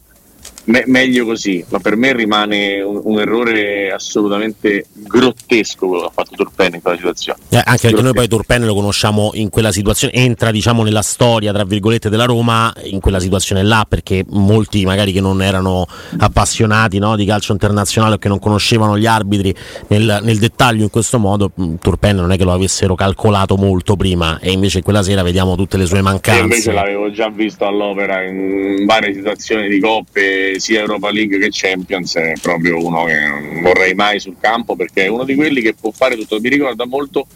me- 0.64 0.84
meglio 0.86 1.24
così, 1.24 1.64
ma 1.68 1.78
per 1.78 1.96
me 1.96 2.12
rimane 2.12 2.80
un, 2.80 3.00
un, 3.02 3.20
errore 3.20 3.90
assolutamente 3.92 4.86
grottesco 4.92 5.86
quello 5.86 6.02
che 6.02 6.08
ha 6.08 6.12
fatto 6.12 6.34
Turpen 6.36 6.74
in 6.74 6.82
quella 6.82 6.96
situazione. 6.96 7.38
Eh, 7.48 7.56
anche 7.56 7.64
perché 7.64 7.88
grottesco. 7.88 8.02
noi 8.02 8.12
poi 8.14 8.28
Turpen 8.28 8.64
lo 8.66 8.74
conosciamo 8.74 9.30
in 9.34 9.48
quella 9.48 9.72
situazione, 9.72 10.12
entra 10.14 10.50
diciamo 10.50 10.82
nella 10.82 11.02
storia 11.02 11.52
tra 11.52 11.64
virgolette 11.64 12.08
della 12.08 12.24
Roma 12.24 12.72
in 12.84 13.00
quella 13.00 13.20
situazione 13.20 13.62
là, 13.62 13.86
perché 13.88 14.24
molti 14.28 14.84
magari 14.84 15.12
che 15.12 15.20
non 15.20 15.42
erano 15.42 15.86
appassionati 16.18 16.98
no, 16.98 17.16
di 17.16 17.24
calcio 17.24 17.52
internazionale 17.52 18.14
o 18.14 18.18
che 18.18 18.28
non 18.28 18.38
conoscevano 18.38 18.98
gli 18.98 19.06
arbitri 19.06 19.54
nel, 19.88 20.20
nel 20.22 20.38
dettaglio 20.38 20.82
in 20.82 20.90
questo 20.90 21.18
modo, 21.18 21.52
mm, 21.60 21.76
Turpen 21.80 22.16
non 22.16 22.32
è 22.32 22.36
che 22.36 22.44
lo 22.44 22.52
avessero 22.52 22.94
calcolato 22.94 23.56
molto 23.56 23.96
prima 23.96 24.38
e 24.40 24.52
invece 24.52 24.82
quella 24.82 25.02
sera 25.02 25.22
vediamo 25.22 25.56
tutte 25.56 25.76
le 25.76 25.86
sue 25.86 26.02
mancanze. 26.02 26.40
E 26.40 26.42
invece 26.42 26.72
l'avevo 26.72 27.10
già 27.10 27.28
visto 27.28 27.66
all'opera 27.66 28.22
in 28.22 28.84
varie 28.84 29.14
situazioni 29.14 29.68
di 29.68 29.80
coppe 29.80 30.49
sia 30.58 30.80
Europa 30.80 31.10
League 31.10 31.38
che 31.38 31.48
Champions 31.50 32.16
è 32.16 32.32
proprio 32.40 32.84
uno 32.84 33.04
che 33.04 33.20
non 33.20 33.62
vorrei 33.62 33.94
mai 33.94 34.18
sul 34.18 34.36
campo 34.40 34.74
perché 34.74 35.04
è 35.04 35.08
uno 35.08 35.24
di 35.24 35.34
quelli 35.34 35.60
che 35.60 35.74
può 35.74 35.90
fare 35.90 36.16
tutto. 36.16 36.40
Mi 36.40 36.48
ricorda 36.48 36.86
molto 36.86 37.26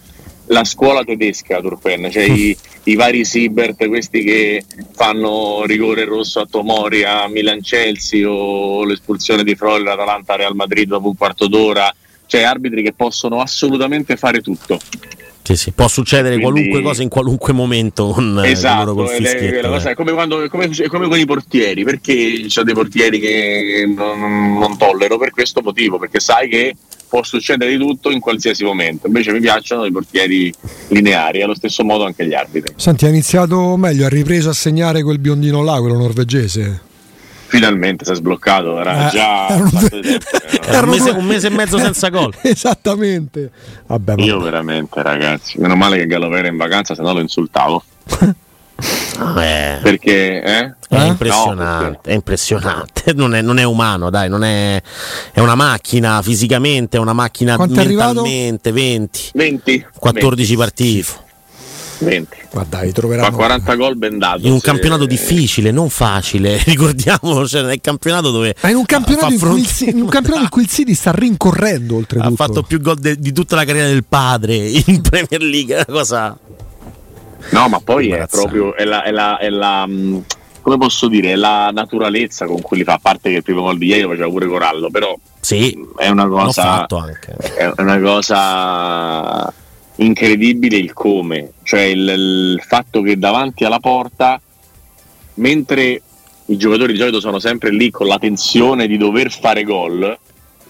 la 0.46 0.64
scuola 0.64 1.04
tedesca 1.04 1.60
Turpen, 1.60 2.10
cioè 2.10 2.24
i, 2.24 2.56
i, 2.84 2.94
vari 2.94 3.24
Siebert, 3.24 3.86
questi 3.86 4.22
che 4.22 4.64
fanno 4.92 5.64
rigore 5.64 6.04
rosso 6.04 6.40
a 6.40 6.46
Tomori 6.50 7.04
a 7.04 7.28
Milan 7.28 7.60
Chelsea 7.60 8.28
o 8.28 8.84
l'espulsione 8.84 9.44
di 9.44 9.54
Froli 9.54 9.82
all'Atalanta 9.82 10.36
Real 10.36 10.54
Madrid 10.54 10.88
dopo 10.88 11.08
un 11.08 11.16
quarto 11.16 11.46
d'ora. 11.46 11.94
cioè 12.26 12.42
arbitri 12.42 12.82
che 12.82 12.92
possono 12.92 13.40
assolutamente 13.40 14.16
fare 14.16 14.40
tutto. 14.40 14.78
Sì, 15.44 15.56
sì. 15.56 15.72
Può 15.72 15.88
succedere 15.88 16.38
Quindi... 16.38 16.42
qualunque 16.42 16.80
cosa 16.80 17.02
in 17.02 17.10
qualunque 17.10 17.52
momento 17.52 18.08
con, 18.08 18.40
esatto, 18.42 18.94
con 18.94 19.06
è, 19.06 19.60
cosa, 19.60 19.90
è, 19.90 19.94
come 19.94 20.12
quando, 20.12 20.48
come, 20.48 20.70
come, 20.88 21.06
con 21.06 21.18
i 21.18 21.26
portieri, 21.26 21.84
perché 21.84 22.46
c'è 22.48 22.62
dei 22.62 22.72
portieri 22.72 23.20
che 23.20 23.84
non, 23.94 24.56
non 24.58 24.78
tollero 24.78 25.18
per 25.18 25.32
questo 25.32 25.60
motivo, 25.60 25.98
perché 25.98 26.18
sai 26.18 26.48
che 26.48 26.74
può 27.06 27.22
succedere 27.22 27.72
di 27.72 27.76
tutto 27.76 28.10
in 28.10 28.20
qualsiasi 28.20 28.64
momento. 28.64 29.06
Invece 29.06 29.32
mi 29.32 29.40
piacciono 29.40 29.84
i 29.84 29.92
portieri 29.92 30.50
lineari, 30.88 31.42
allo 31.42 31.54
stesso 31.54 31.84
modo 31.84 32.06
anche 32.06 32.26
gli 32.26 32.32
arbitri. 32.32 32.72
Senti, 32.76 33.04
ha 33.04 33.08
iniziato 33.10 33.76
meglio, 33.76 34.06
ha 34.06 34.08
ripreso 34.08 34.48
a 34.48 34.54
segnare 34.54 35.02
quel 35.02 35.18
biondino 35.18 35.62
là, 35.62 35.78
quello 35.78 35.98
norvegese 35.98 36.92
finalmente 37.54 38.04
si 38.04 38.10
è 38.10 38.14
sbloccato 38.16 38.80
era 38.80 39.06
eh, 39.06 39.10
già 39.10 39.48
era 39.48 39.62
un, 39.62 39.70
era 40.66 40.80
un, 40.80 40.88
mese, 40.88 41.10
un, 41.10 41.24
mese, 41.24 41.46
e 41.46 41.50
mezzo 41.50 41.78
senza 41.78 42.08
gol 42.08 42.34
esattamente 42.42 43.50
vabbè, 43.86 44.14
io 44.18 44.40
veramente 44.40 45.02
ragazzi 45.02 45.60
meno 45.60 45.76
male 45.76 45.98
che 45.98 46.06
Gallo 46.06 46.34
era 46.34 46.48
in 46.48 46.56
vacanza 46.56 46.94
se 46.94 47.02
no 47.02 47.12
lo 47.12 47.20
insultavo 47.20 47.84
eh. 49.38 49.78
perché 49.82 50.42
eh? 50.42 50.74
è 50.88 51.04
impressionante, 51.06 52.00
no, 52.04 52.12
è 52.12 52.14
impressionante. 52.14 53.12
Non, 53.14 53.34
è, 53.34 53.40
non, 53.40 53.58
è, 53.58 53.64
umano, 53.64 54.10
dai, 54.10 54.28
non 54.28 54.44
è, 54.44 54.80
è 55.32 55.40
una 55.40 55.54
macchina 55.54 56.22
fisicamente, 56.22 56.96
è 56.96 57.00
una 57.00 57.12
macchina 57.12 57.56
Quanto 57.56 57.82
mentalmente. 57.82 58.70
20, 58.72 59.30
20, 59.34 59.86
14 59.98 60.56
20. 60.56 60.56
partiti. 60.56 61.23
20. 62.04 62.36
Guarda, 62.50 62.80
troveranno... 62.92 63.30
Fa 63.30 63.36
40 63.36 63.74
gol 63.74 63.96
ben 63.96 64.18
dato. 64.18 64.46
In 64.46 64.52
un 64.52 64.60
se... 64.60 64.66
campionato 64.66 65.06
difficile, 65.06 65.70
non 65.70 65.88
facile, 65.90 66.60
ricordiamo, 66.64 67.46
cioè 67.46 67.62
nel 67.62 67.80
campionato 67.80 68.30
dove... 68.30 68.54
Ma 68.60 68.70
in 68.70 68.76
un 68.76 68.84
campionato, 68.84 69.32
in, 69.32 69.38
cui 69.38 69.60
il, 69.60 69.88
in 69.88 70.02
un 70.02 70.08
campionato 70.08 70.44
in 70.44 70.50
cui 70.50 70.62
il 70.62 70.68
City 70.68 70.94
sta 70.94 71.10
rincorrendo 71.12 71.96
oltretutto. 71.96 72.32
Ha 72.32 72.36
fatto 72.36 72.62
più 72.62 72.80
gol 72.80 72.98
de, 72.98 73.16
di 73.16 73.32
tutta 73.32 73.56
la 73.56 73.64
carriera 73.64 73.88
del 73.88 74.04
padre 74.04 74.54
in 74.54 75.00
Premier 75.00 75.42
League, 75.42 75.74
una 75.74 75.84
cosa... 75.86 76.38
No, 77.50 77.68
ma 77.68 77.80
poi 77.80 78.10
è 78.10 78.26
proprio... 78.28 78.74
È 78.74 78.84
la, 78.84 79.02
è 79.02 79.10
la, 79.10 79.38
è 79.38 79.48
la 79.48 79.86
mm, 79.86 80.18
come 80.62 80.78
posso 80.78 81.08
dire, 81.08 81.32
è 81.32 81.36
la 81.36 81.70
naturalezza 81.72 82.46
con 82.46 82.60
cui 82.62 82.78
li 82.78 82.84
fa, 82.84 82.94
a 82.94 82.98
parte 83.00 83.30
che 83.30 83.36
il 83.36 83.42
primo 83.42 83.62
gol 83.62 83.76
di 83.76 83.86
ieri 83.86 84.06
faceva 84.06 84.28
pure 84.28 84.46
Corallo, 84.46 84.90
però 84.90 85.14
sì, 85.40 85.76
è 85.96 86.08
una 86.08 86.26
cosa... 86.26 86.86
È 86.86 87.72
una 87.76 88.00
cosa 88.00 89.52
incredibile 89.96 90.76
il 90.76 90.92
come, 90.92 91.52
cioè 91.62 91.82
il, 91.82 92.08
il, 92.08 92.62
fatto 92.66 93.02
che 93.02 93.18
davanti 93.18 93.64
alla 93.64 93.78
porta, 93.78 94.40
mentre 95.34 96.02
i 96.46 96.56
giocatori 96.56 96.92
di 96.92 96.98
solito 96.98 97.20
sono 97.20 97.38
sempre 97.38 97.70
lì 97.70 97.90
con 97.90 98.06
la 98.06 98.18
tensione 98.18 98.86
di 98.86 98.96
dover 98.96 99.30
fare 99.30 99.62
gol, 99.62 100.18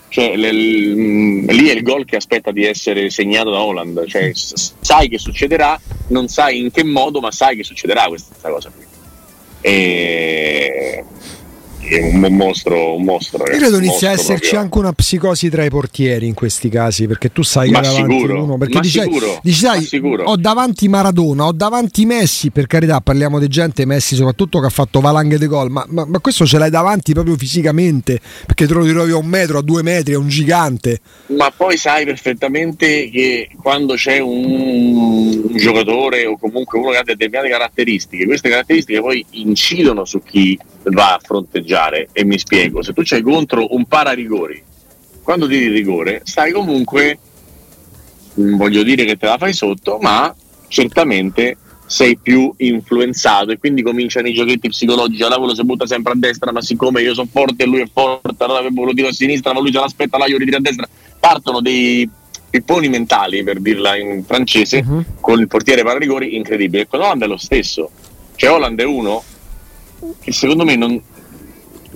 cioè 0.08 0.36
l, 0.36 0.40
l, 0.40 1.44
lì 1.46 1.68
è 1.68 1.72
il 1.72 1.82
gol 1.82 2.04
che 2.04 2.16
aspetta 2.16 2.52
di 2.52 2.64
essere 2.64 3.10
segnato 3.10 3.50
da 3.50 3.60
Holland, 3.60 4.06
cioè, 4.06 4.30
sai 4.34 5.08
che 5.08 5.18
succederà, 5.18 5.80
non 6.08 6.28
sai 6.28 6.60
in 6.60 6.70
che 6.70 6.84
modo, 6.84 7.20
ma 7.20 7.30
sai 7.30 7.56
che 7.56 7.64
succederà 7.64 8.04
questa 8.04 8.50
cosa 8.50 8.70
qui. 8.70 8.84
E 9.60 11.04
è 11.86 12.00
un 12.00 12.20
mostro, 12.34 12.96
un 12.96 13.04
mostro. 13.04 13.44
Io 13.50 13.58
credo 13.58 13.78
inizia 13.78 14.08
a 14.08 14.12
esserci 14.12 14.50
proprio. 14.50 14.60
anche 14.60 14.78
una 14.78 14.92
psicosi 14.92 15.50
tra 15.50 15.64
i 15.64 15.68
portieri 15.68 16.26
in 16.26 16.34
questi 16.34 16.68
casi, 16.68 17.06
perché 17.06 17.30
tu 17.30 17.42
sai 17.42 17.70
che 17.70 17.80
davanti 17.80 18.12
sicuro, 18.12 18.42
uno, 18.42 18.58
perché 18.58 18.80
dici, 18.80 19.00
sicuro, 19.00 19.40
dici 19.42 19.58
sai, 19.58 19.88
ho 20.24 20.36
davanti 20.36 20.88
Maradona, 20.88 21.46
ho 21.46 21.52
davanti 21.52 22.06
Messi, 22.06 22.50
per 22.50 22.66
carità, 22.66 23.00
parliamo 23.00 23.38
di 23.38 23.48
gente, 23.48 23.84
Messi 23.84 24.14
soprattutto 24.14 24.60
che 24.60 24.66
ha 24.66 24.70
fatto 24.70 25.00
valanghe 25.00 25.38
di 25.38 25.46
gol, 25.46 25.70
ma, 25.70 25.84
ma, 25.88 26.04
ma, 26.06 26.18
questo 26.20 26.46
ce 26.46 26.58
l'hai 26.58 26.70
davanti 26.70 27.12
proprio 27.12 27.36
fisicamente, 27.36 28.20
perché 28.46 28.66
te 28.66 28.72
lo 28.72 28.82
ritrovi 28.82 29.12
a 29.12 29.16
un 29.16 29.26
metro, 29.26 29.58
a 29.58 29.62
due 29.62 29.82
metri, 29.82 30.14
è 30.14 30.16
un 30.16 30.28
gigante. 30.28 31.00
Ma 31.26 31.52
poi 31.54 31.76
sai 31.76 32.04
perfettamente 32.04 33.10
che 33.10 33.50
quando 33.60 33.94
c'è 33.94 34.18
un, 34.18 35.44
un 35.44 35.56
giocatore 35.56 36.26
o 36.26 36.38
comunque 36.38 36.78
uno 36.78 36.90
che 36.90 36.96
ha 36.96 37.04
determinate 37.04 37.48
caratteristiche, 37.48 38.24
queste 38.24 38.48
caratteristiche 38.48 39.00
poi 39.00 39.24
incidono 39.30 40.04
su 40.04 40.22
chi 40.22 40.58
va 40.84 41.14
a 41.14 41.20
fronteggiare 41.22 42.08
e 42.12 42.24
mi 42.24 42.38
spiego, 42.38 42.82
se 42.82 42.92
tu 42.92 43.02
c'hai 43.04 43.22
contro 43.22 43.74
un 43.74 43.86
pararigori, 43.86 44.62
quando 45.22 45.46
tiri 45.46 45.66
il 45.66 45.72
rigore 45.72 46.22
stai 46.24 46.52
comunque, 46.52 47.18
non 48.34 48.56
voglio 48.56 48.82
dire 48.82 49.04
che 49.04 49.16
te 49.16 49.26
la 49.26 49.38
fai 49.38 49.52
sotto, 49.52 49.98
ma 50.00 50.34
certamente 50.68 51.56
sei 51.86 52.18
più 52.18 52.52
influenzato 52.56 53.50
e 53.50 53.58
quindi 53.58 53.82
cominciano 53.82 54.26
i 54.26 54.32
giochetti 54.32 54.68
psicologici, 54.68 55.22
allora 55.22 55.54
si 55.54 55.64
butta 55.64 55.86
sempre 55.86 56.12
a 56.12 56.16
destra, 56.16 56.50
ma 56.50 56.60
siccome 56.60 57.02
io 57.02 57.14
sono 57.14 57.28
forte 57.30 57.64
e 57.64 57.66
lui 57.66 57.80
è 57.80 57.88
forte, 57.92 58.42
allora 58.42 58.62
lo 58.62 58.92
tiro 58.94 59.08
a 59.08 59.12
sinistra, 59.12 59.52
ma 59.52 59.60
lui 59.60 59.72
ce 59.72 59.78
l'aspetta, 59.78 60.18
là 60.18 60.26
io 60.26 60.38
ritiro 60.38 60.56
a 60.56 60.60
destra, 60.60 60.88
partono 61.20 61.60
dei 61.60 62.08
pipponi 62.50 62.88
mentali, 62.88 63.42
per 63.42 63.60
dirla 63.60 63.96
in 63.96 64.24
francese, 64.24 64.84
uh-huh. 64.86 65.04
con 65.20 65.40
il 65.40 65.48
portiere 65.48 65.82
pararigori 65.82 66.36
incredibile. 66.36 66.82
E 66.82 66.86
con 66.86 67.00
Holland 67.00 67.22
è 67.22 67.26
lo 67.26 67.36
stesso, 67.36 67.90
cioè 68.36 68.50
Holland 68.50 68.78
è 68.78 68.84
uno 68.84 69.22
che 70.20 70.32
secondo 70.32 70.64
me 70.64 70.76
non, 70.76 71.00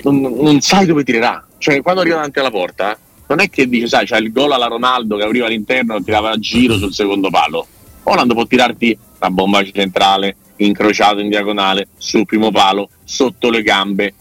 non, 0.03 0.21
non, 0.21 0.61
sai 0.61 0.87
dove 0.87 1.05
tirerà. 1.05 1.45
Cioè, 1.59 1.83
quando 1.83 2.01
arriva 2.01 2.17
davanti 2.17 2.39
alla 2.39 2.51
porta, 2.51 2.97
non 3.29 3.41
è 3.41 3.51
che 3.51 3.69
dice, 3.69 3.89
sai, 3.89 4.07
c'è 4.07 4.19
il 4.19 4.33
gol 4.33 4.53
alla 4.53 4.67
Ronaldo 4.67 5.17
che 5.17 5.25
apriva 5.25 5.47
all'interno 5.47 5.97
e 5.97 6.03
tirava 6.03 6.31
a 6.31 6.39
giro 6.39 6.77
sul 6.77 6.93
secondo 6.93 7.31
palo. 7.31 7.67
Holland 8.05 8.33
può 8.33 8.47
tirarti 8.47 8.97
la 9.19 9.31
bomba 9.31 9.63
centrale, 9.65 10.37
incrociato 10.57 11.21
in 11.21 11.29
diagonale, 11.29 11.89
sul 11.99 12.25
primo 12.25 12.51
palo, 12.51 12.89
sotto 13.05 13.51
le 13.51 13.63
gambe. 13.63 14.15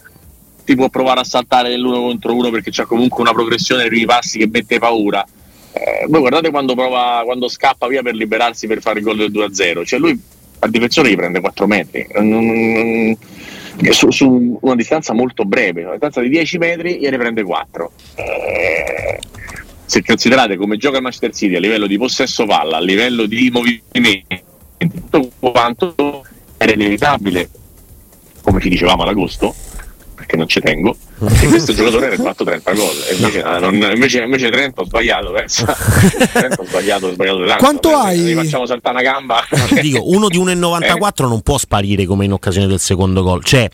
Ti 0.64 0.74
può 0.74 0.90
provare 0.90 1.20
a 1.20 1.24
saltare 1.24 1.70
nell'uno 1.70 2.00
contro 2.00 2.34
uno 2.34 2.50
perché 2.50 2.70
c'è 2.70 2.84
comunque 2.84 3.22
una 3.22 3.32
progressione 3.32 3.82
nei 3.82 3.90
primi 3.90 4.04
passi 4.04 4.38
che 4.38 4.48
mette 4.50 4.78
paura. 4.78 5.24
Eh, 5.72 6.06
voi 6.08 6.20
guardate 6.20 6.50
quando, 6.50 6.74
prova, 6.74 7.22
quando 7.24 7.48
scappa 7.48 7.86
via 7.86 8.02
per 8.02 8.14
liberarsi 8.14 8.66
per 8.66 8.82
fare 8.82 8.98
il 8.98 9.04
gol 9.04 9.16
del 9.16 9.30
2-0. 9.30 9.86
Cioè 9.86 9.98
lui 9.98 10.20
al 10.58 10.70
difensore 10.70 11.10
gli 11.10 11.16
prende 11.16 11.40
4 11.40 11.66
metri. 11.66 12.06
Non, 12.18 13.16
su, 13.90 14.10
su, 14.10 14.58
una 14.60 14.74
distanza 14.74 15.12
molto 15.12 15.44
breve, 15.44 15.82
una 15.82 15.92
distanza 15.92 16.20
di 16.20 16.28
10 16.28 16.58
metri 16.58 16.98
gliene 16.98 17.16
prende 17.16 17.42
4. 17.42 17.92
Eh, 18.16 19.20
se 19.84 20.04
considerate 20.04 20.56
come 20.56 20.76
gioca 20.76 20.96
il 20.96 21.02
Manchester 21.02 21.34
City 21.34 21.56
a 21.56 21.60
livello 21.60 21.86
di 21.86 21.96
possesso 21.96 22.44
palla, 22.44 22.76
a 22.76 22.80
livello 22.80 23.26
di 23.26 23.50
movimenti, 23.50 24.42
tutto 24.76 25.30
quanto 25.38 26.24
era 26.56 26.72
inevitabile, 26.72 27.48
come 28.42 28.60
ci 28.60 28.68
dicevamo 28.68 29.02
ad 29.02 29.08
agosto, 29.08 29.54
perché 30.14 30.36
non 30.36 30.46
ci 30.46 30.60
tengo, 30.60 30.96
e 31.20 31.46
questo 31.46 31.74
giocatore 31.74 32.06
era 32.12 32.22
fatto 32.22 32.44
30 32.44 32.72
gol 32.72 32.96
e 33.08 33.14
invece, 33.14 33.42
no. 33.42 33.58
non, 33.58 33.74
invece, 33.74 34.22
invece 34.22 34.50
30 34.50 34.80
ho 34.80 34.84
sbagliato 34.84 35.32
pensa. 35.32 35.64
30 36.32 36.60
ho 36.60 36.64
sbagliato, 36.64 37.06
ho 37.06 37.12
sbagliato 37.12 37.38
tanto, 37.46 37.56
quanto 37.64 37.96
hai? 37.96 38.34
facciamo 38.34 38.66
saltare 38.66 39.00
una 39.00 39.10
gamba 39.10 39.44
dico 39.80 40.08
uno 40.10 40.28
di 40.28 40.38
1,94 40.38 41.24
eh? 41.24 41.28
non 41.28 41.40
può 41.42 41.58
sparire 41.58 42.06
come 42.06 42.24
in 42.24 42.32
occasione 42.32 42.66
del 42.66 42.80
secondo 42.80 43.22
gol 43.22 43.42
cioè 43.44 43.68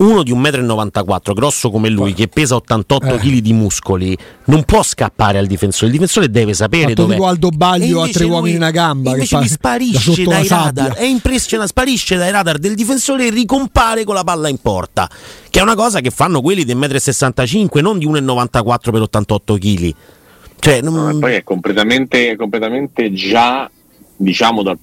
uno 0.00 0.22
di 0.22 0.32
1,94 0.32 1.30
m, 1.30 1.34
grosso 1.34 1.70
come 1.70 1.88
lui, 1.88 2.14
che 2.14 2.28
pesa 2.28 2.54
88 2.56 3.06
eh. 3.06 3.18
kg 3.18 3.38
di 3.38 3.52
muscoli, 3.52 4.16
non 4.46 4.64
può 4.64 4.82
scappare 4.82 5.38
al 5.38 5.46
difensore. 5.46 5.86
Il 5.86 5.92
difensore 5.92 6.30
deve 6.30 6.54
sapere 6.54 6.94
dove. 6.94 7.14
Tipo 7.14 7.26
Aldo 7.26 7.50
Baglio 7.50 8.02
a 8.02 8.08
tre 8.08 8.24
uomini 8.24 8.56
in 8.56 8.62
una 8.62 8.70
gamba. 8.70 9.10
Invece 9.10 9.38
che 9.38 9.48
sparisce 9.48 10.24
da 10.24 10.30
dai 10.30 10.48
radar. 10.48 10.94
È 10.94 11.04
impressionante. 11.04 11.72
Sparisce 11.72 12.16
dai 12.16 12.30
radar 12.30 12.58
del 12.58 12.74
difensore 12.74 13.26
e 13.26 13.30
ricompare 13.30 14.04
con 14.04 14.14
la 14.14 14.24
palla 14.24 14.48
in 14.48 14.58
porta. 14.58 15.08
Che 15.50 15.58
è 15.58 15.62
una 15.62 15.74
cosa 15.74 16.00
che 16.00 16.10
fanno 16.10 16.40
quelli 16.40 16.64
di 16.64 16.72
1,65 16.90 17.78
m, 17.78 17.82
non 17.82 17.98
di 17.98 18.06
1,94 18.06 18.90
per 18.90 19.00
88 19.02 19.54
kg. 19.54 19.94
Cioè, 20.58 20.80
non... 20.82 20.94
no, 20.94 21.18
poi 21.18 21.34
è 21.34 21.42
completamente, 21.42 22.36
completamente 22.36 23.12
già, 23.12 23.70
diciamo, 24.16 24.62
da, 24.62 24.76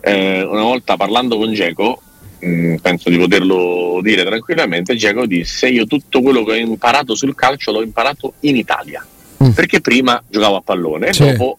eh, 0.00 0.42
una 0.42 0.62
volta 0.62 0.96
parlando 0.96 1.36
con 1.36 1.52
Geco, 1.52 2.00
Mm, 2.44 2.76
penso 2.76 3.10
di 3.10 3.18
poterlo 3.18 4.00
dire 4.02 4.24
tranquillamente, 4.24 4.96
Giacomo 4.96 5.26
disse 5.26 5.68
io 5.68 5.84
tutto 5.86 6.22
quello 6.22 6.42
che 6.42 6.52
ho 6.52 6.56
imparato 6.56 7.14
sul 7.14 7.34
calcio 7.34 7.70
l'ho 7.70 7.82
imparato 7.82 8.34
in 8.40 8.56
Italia, 8.56 9.06
mm. 9.44 9.50
perché 9.50 9.82
prima 9.82 10.22
giocavo 10.26 10.56
a 10.56 10.62
pallone 10.62 11.08
e 11.08 11.12
dopo 11.12 11.58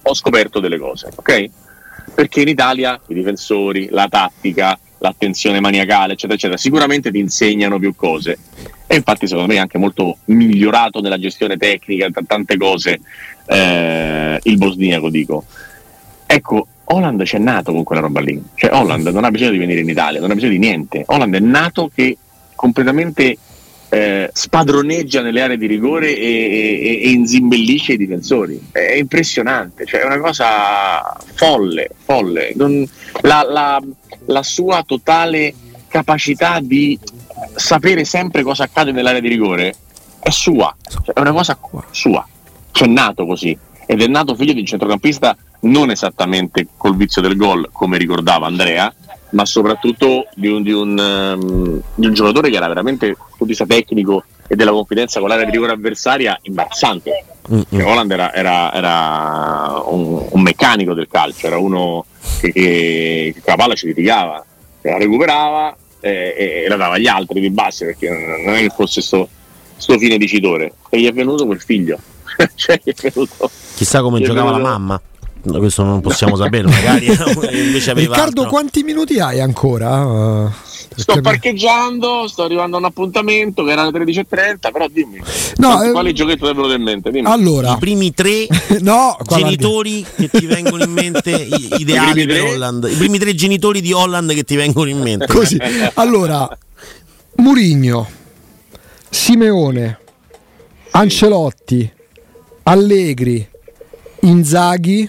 ho 0.00 0.14
scoperto 0.14 0.60
delle 0.60 0.78
cose, 0.78 1.10
ok? 1.14 1.50
Perché 2.14 2.40
in 2.40 2.48
Italia 2.48 2.98
i 3.08 3.14
difensori, 3.14 3.88
la 3.90 4.08
tattica, 4.08 4.78
l'attenzione 5.04 5.60
maniacale, 5.60 6.14
eccetera, 6.14 6.34
eccetera, 6.34 6.58
sicuramente 6.58 7.10
ti 7.10 7.18
insegnano 7.18 7.78
più 7.78 7.94
cose. 7.94 8.38
E 8.86 8.96
infatti 8.96 9.26
secondo 9.26 9.48
me 9.48 9.56
è 9.56 9.60
anche 9.60 9.78
molto 9.78 10.18
migliorato 10.26 11.00
nella 11.00 11.18
gestione 11.18 11.56
tecnica, 11.56 12.08
t- 12.08 12.26
tante 12.26 12.56
cose, 12.56 13.00
eh, 13.46 14.40
il 14.42 14.56
bosniaco 14.56 15.10
dico. 15.10 15.44
Ecco, 16.26 16.66
Holland 16.84 17.22
c'è 17.22 17.38
nato 17.38 17.72
con 17.72 17.82
quella 17.82 18.00
roba 18.00 18.20
lì. 18.20 18.42
Cioè 18.54 18.72
Holland 18.72 19.06
non 19.08 19.24
ha 19.24 19.30
bisogno 19.30 19.50
di 19.50 19.58
venire 19.58 19.80
in 19.80 19.88
Italia, 19.88 20.20
non 20.20 20.30
ha 20.30 20.34
bisogno 20.34 20.52
di 20.52 20.58
niente. 20.58 21.02
Holland 21.06 21.34
è 21.34 21.40
nato 21.40 21.90
che 21.94 22.16
completamente 22.54 23.36
eh, 23.94 24.30
spadroneggia 24.32 25.22
nelle 25.22 25.40
aree 25.40 25.56
di 25.56 25.66
rigore 25.66 26.16
e, 26.16 26.20
e, 26.20 27.00
e, 27.04 27.10
inzimbellisce 27.10 27.92
i 27.92 27.96
difensori. 27.96 28.60
È 28.72 28.94
impressionante, 28.94 29.86
cioè 29.86 30.00
è 30.00 30.04
una 30.04 30.18
cosa 30.18 31.16
folle, 31.34 31.90
folle. 32.04 32.52
Non, 32.56 32.84
la, 33.20 33.46
la, 33.48 33.80
la 34.26 34.42
sua 34.42 34.82
totale 34.84 35.54
capacità 35.86 36.58
di 36.60 36.98
sapere 37.54 38.04
sempre 38.04 38.42
cosa 38.42 38.64
accade 38.64 38.90
nell'area 38.90 39.20
di 39.20 39.28
rigore 39.28 39.76
è 40.18 40.30
sua, 40.30 40.74
cioè 41.04 41.14
è 41.14 41.20
una 41.20 41.32
cosa 41.32 41.56
sua 41.90 42.26
C'è 42.72 42.86
nato 42.86 43.26
così 43.26 43.56
ed 43.86 44.02
è 44.02 44.08
nato 44.08 44.34
figlio 44.34 44.54
di 44.54 44.60
un 44.60 44.66
centrocampista 44.66 45.36
non 45.60 45.90
esattamente 45.90 46.66
col 46.76 46.96
vizio 46.96 47.22
del 47.22 47.36
gol, 47.36 47.68
come 47.70 47.96
ricordava 47.96 48.46
Andrea, 48.46 48.92
ma 49.34 49.44
soprattutto 49.44 50.26
di 50.34 50.48
un, 50.48 50.62
di 50.62 50.72
un, 50.72 50.98
um, 50.98 51.80
di 51.94 52.06
un 52.06 52.14
giocatore 52.14 52.50
che 52.50 52.56
era 52.56 52.68
veramente 52.68 53.06
un 53.08 53.14
punto 53.14 53.44
di 53.44 53.46
vista 53.46 53.66
tecnico 53.66 54.24
e 54.46 54.54
della 54.56 54.70
confidenza 54.70 55.20
con 55.20 55.28
l'area 55.28 55.44
di 55.44 55.50
rigore 55.50 55.72
avversaria 55.72 56.38
imbarazzante. 56.42 57.24
Mm-hmm. 57.52 57.86
Holland 57.86 58.10
era, 58.10 58.32
era, 58.32 58.72
era 58.72 59.82
un, 59.86 60.26
un, 60.30 60.40
meccanico 60.40 60.94
del 60.94 61.08
calcio, 61.08 61.46
era 61.46 61.58
uno 61.58 62.06
che, 62.40 62.52
che, 62.52 63.34
che 63.34 63.42
la 63.44 63.56
palla 63.56 63.74
ci 63.74 63.86
litigava, 63.86 64.44
la 64.80 64.96
recuperava 64.96 65.76
e, 66.00 66.62
e, 66.64 66.68
la 66.68 66.76
dava 66.76 66.94
agli 66.94 67.06
altri 67.06 67.40
di 67.40 67.50
base 67.50 67.86
perché 67.86 68.08
non 68.08 68.54
è 68.54 68.60
che 68.60 68.70
fosse 68.70 69.00
questo 69.00 69.98
fine 69.98 70.16
dicitore. 70.16 70.72
E 70.88 71.00
gli 71.00 71.06
è 71.06 71.12
venuto 71.12 71.44
quel 71.44 71.60
figlio. 71.60 71.98
cioè, 72.54 72.80
è 72.82 72.94
venuto, 73.00 73.50
Chissà 73.74 74.00
come 74.00 74.20
giocava 74.20 74.52
venuto... 74.52 74.62
la 74.62 74.78
mamma 74.78 75.00
questo 75.44 75.82
non 75.82 76.00
possiamo 76.00 76.36
sapere, 76.36 76.68
magari 76.68 77.06
invece 77.52 77.90
aveva 77.90 78.14
Riccardo, 78.14 78.42
altro. 78.42 78.48
quanti 78.48 78.82
minuti 78.82 79.20
hai 79.20 79.40
ancora? 79.40 80.52
sto 80.96 81.20
parcheggiando, 81.20 82.28
sto 82.28 82.44
arrivando 82.44 82.76
a 82.76 82.78
un 82.78 82.84
appuntamento 82.86 83.64
che 83.64 83.72
era 83.72 83.82
alle 83.82 84.04
13.30, 84.04 84.72
però 84.72 84.86
dimmi 84.88 85.20
no, 85.56 85.82
eh, 85.82 85.90
quali 85.90 86.12
giochetti 86.12 86.40
ti 86.40 86.46
vengono 86.46 86.72
in 86.72 86.82
mente? 86.82 87.10
Dimmi. 87.10 87.26
Allora, 87.26 87.72
i 87.72 87.78
primi 87.78 88.12
tre 88.12 88.46
no, 88.80 89.16
genitori 89.26 90.04
che 90.16 90.28
ti 90.28 90.46
vengono 90.46 90.82
in 90.84 90.92
mente 90.92 91.30
ideali 91.78 92.22
I 92.22 92.26
per 92.26 92.42
Holland, 92.42 92.88
i 92.90 92.94
primi 92.94 93.18
tre 93.18 93.34
genitori 93.34 93.80
di 93.80 93.92
Holland 93.92 94.32
che 94.34 94.44
ti 94.44 94.56
vengono 94.56 94.88
in 94.88 95.00
mente. 95.00 95.26
Così. 95.26 95.58
Allora, 95.94 96.48
Murigno, 97.36 98.08
Simeone, 99.10 99.98
Ancelotti, 100.90 101.90
Allegri, 102.64 103.46
Inzaghi, 104.20 105.08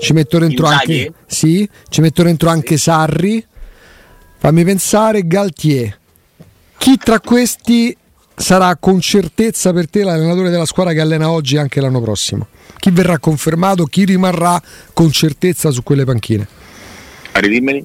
ci 0.00 0.12
metto 0.12 0.38
dentro 0.38 0.66
Inzaghi? 0.66 0.98
anche 1.06 1.12
sì, 1.26 1.68
ci 1.88 2.00
metto 2.00 2.22
dentro 2.22 2.48
anche 2.48 2.76
Sarri 2.76 3.44
Fammi 4.40 4.64
pensare, 4.64 5.26
Galtier. 5.26 5.98
Chi 6.78 6.96
tra 6.96 7.18
questi 7.18 7.94
sarà 8.36 8.76
con 8.76 9.00
certezza 9.00 9.72
per 9.72 9.90
te 9.90 10.04
l'allenatore 10.04 10.48
della 10.48 10.64
squadra 10.64 10.92
che 10.92 11.00
allena 11.00 11.28
oggi 11.28 11.56
e 11.56 11.58
anche 11.58 11.80
l'anno 11.80 12.00
prossimo? 12.00 12.46
Chi 12.78 12.92
verrà 12.92 13.18
confermato? 13.18 13.84
Chi 13.86 14.04
rimarrà 14.04 14.62
con 14.92 15.10
certezza 15.10 15.72
su 15.72 15.82
quelle 15.82 16.04
panchine? 16.04 16.46
Ridimmeli. 17.32 17.84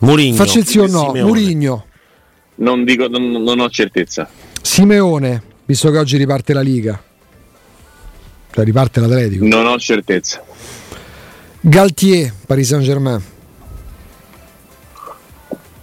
Murigno. 0.00 0.36
Facci 0.36 0.58
il 0.58 0.66
sì 0.66 0.78
o 0.78 0.86
no. 0.86 1.12
Murigno. 1.14 1.86
Non, 2.56 2.84
dico, 2.84 3.08
non, 3.08 3.30
non 3.42 3.58
ho 3.58 3.68
certezza. 3.68 4.28
Simeone, 4.62 5.42
visto 5.64 5.90
che 5.90 5.98
oggi 5.98 6.16
riparte 6.16 6.52
la 6.52 6.60
Liga. 6.60 7.02
Cioè 8.52 8.64
riparte 8.64 9.00
l'Atletico. 9.00 9.44
Non 9.44 9.66
ho 9.66 9.76
certezza. 9.80 10.44
Galtier, 11.64 12.32
Paris 12.44 12.68
Saint 12.68 12.82
Germain. 12.82 13.22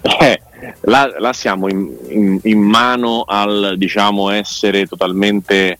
Eh, 0.01 0.41
là, 0.81 1.09
là, 1.19 1.31
siamo 1.31 1.69
in, 1.69 1.89
in, 2.09 2.39
in, 2.43 2.59
mano 2.59 3.23
al 3.25 3.75
diciamo 3.77 4.29
essere 4.29 4.85
totalmente 4.87 5.77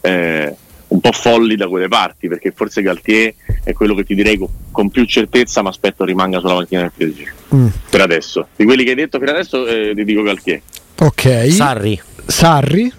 eh, 0.00 0.56
un 0.88 1.00
po' 1.00 1.12
folli 1.12 1.56
da 1.56 1.68
quelle 1.68 1.88
parti, 1.88 2.28
perché 2.28 2.52
forse 2.52 2.80
Galtier 2.80 3.34
è 3.62 3.74
quello 3.74 3.94
che 3.94 4.04
ti 4.04 4.14
direi 4.14 4.38
con, 4.38 4.48
con 4.70 4.88
più 4.88 5.04
certezza, 5.04 5.60
ma 5.60 5.68
aspetto 5.68 6.04
rimanga 6.04 6.40
sulla 6.40 6.54
macchina 6.54 6.80
del 6.80 6.92
PSG. 7.10 7.32
Mm. 7.54 7.66
Per 7.90 8.00
adesso. 8.00 8.48
Di 8.56 8.64
quelli 8.64 8.84
che 8.84 8.90
hai 8.90 8.96
detto 8.96 9.18
per 9.18 9.28
adesso 9.28 9.66
eh, 9.66 9.92
ti 9.94 10.04
dico 10.04 10.22
Galtier. 10.22 10.62
Ok. 11.00 11.50
Sarri. 11.50 12.00
Sarri. 12.26 12.90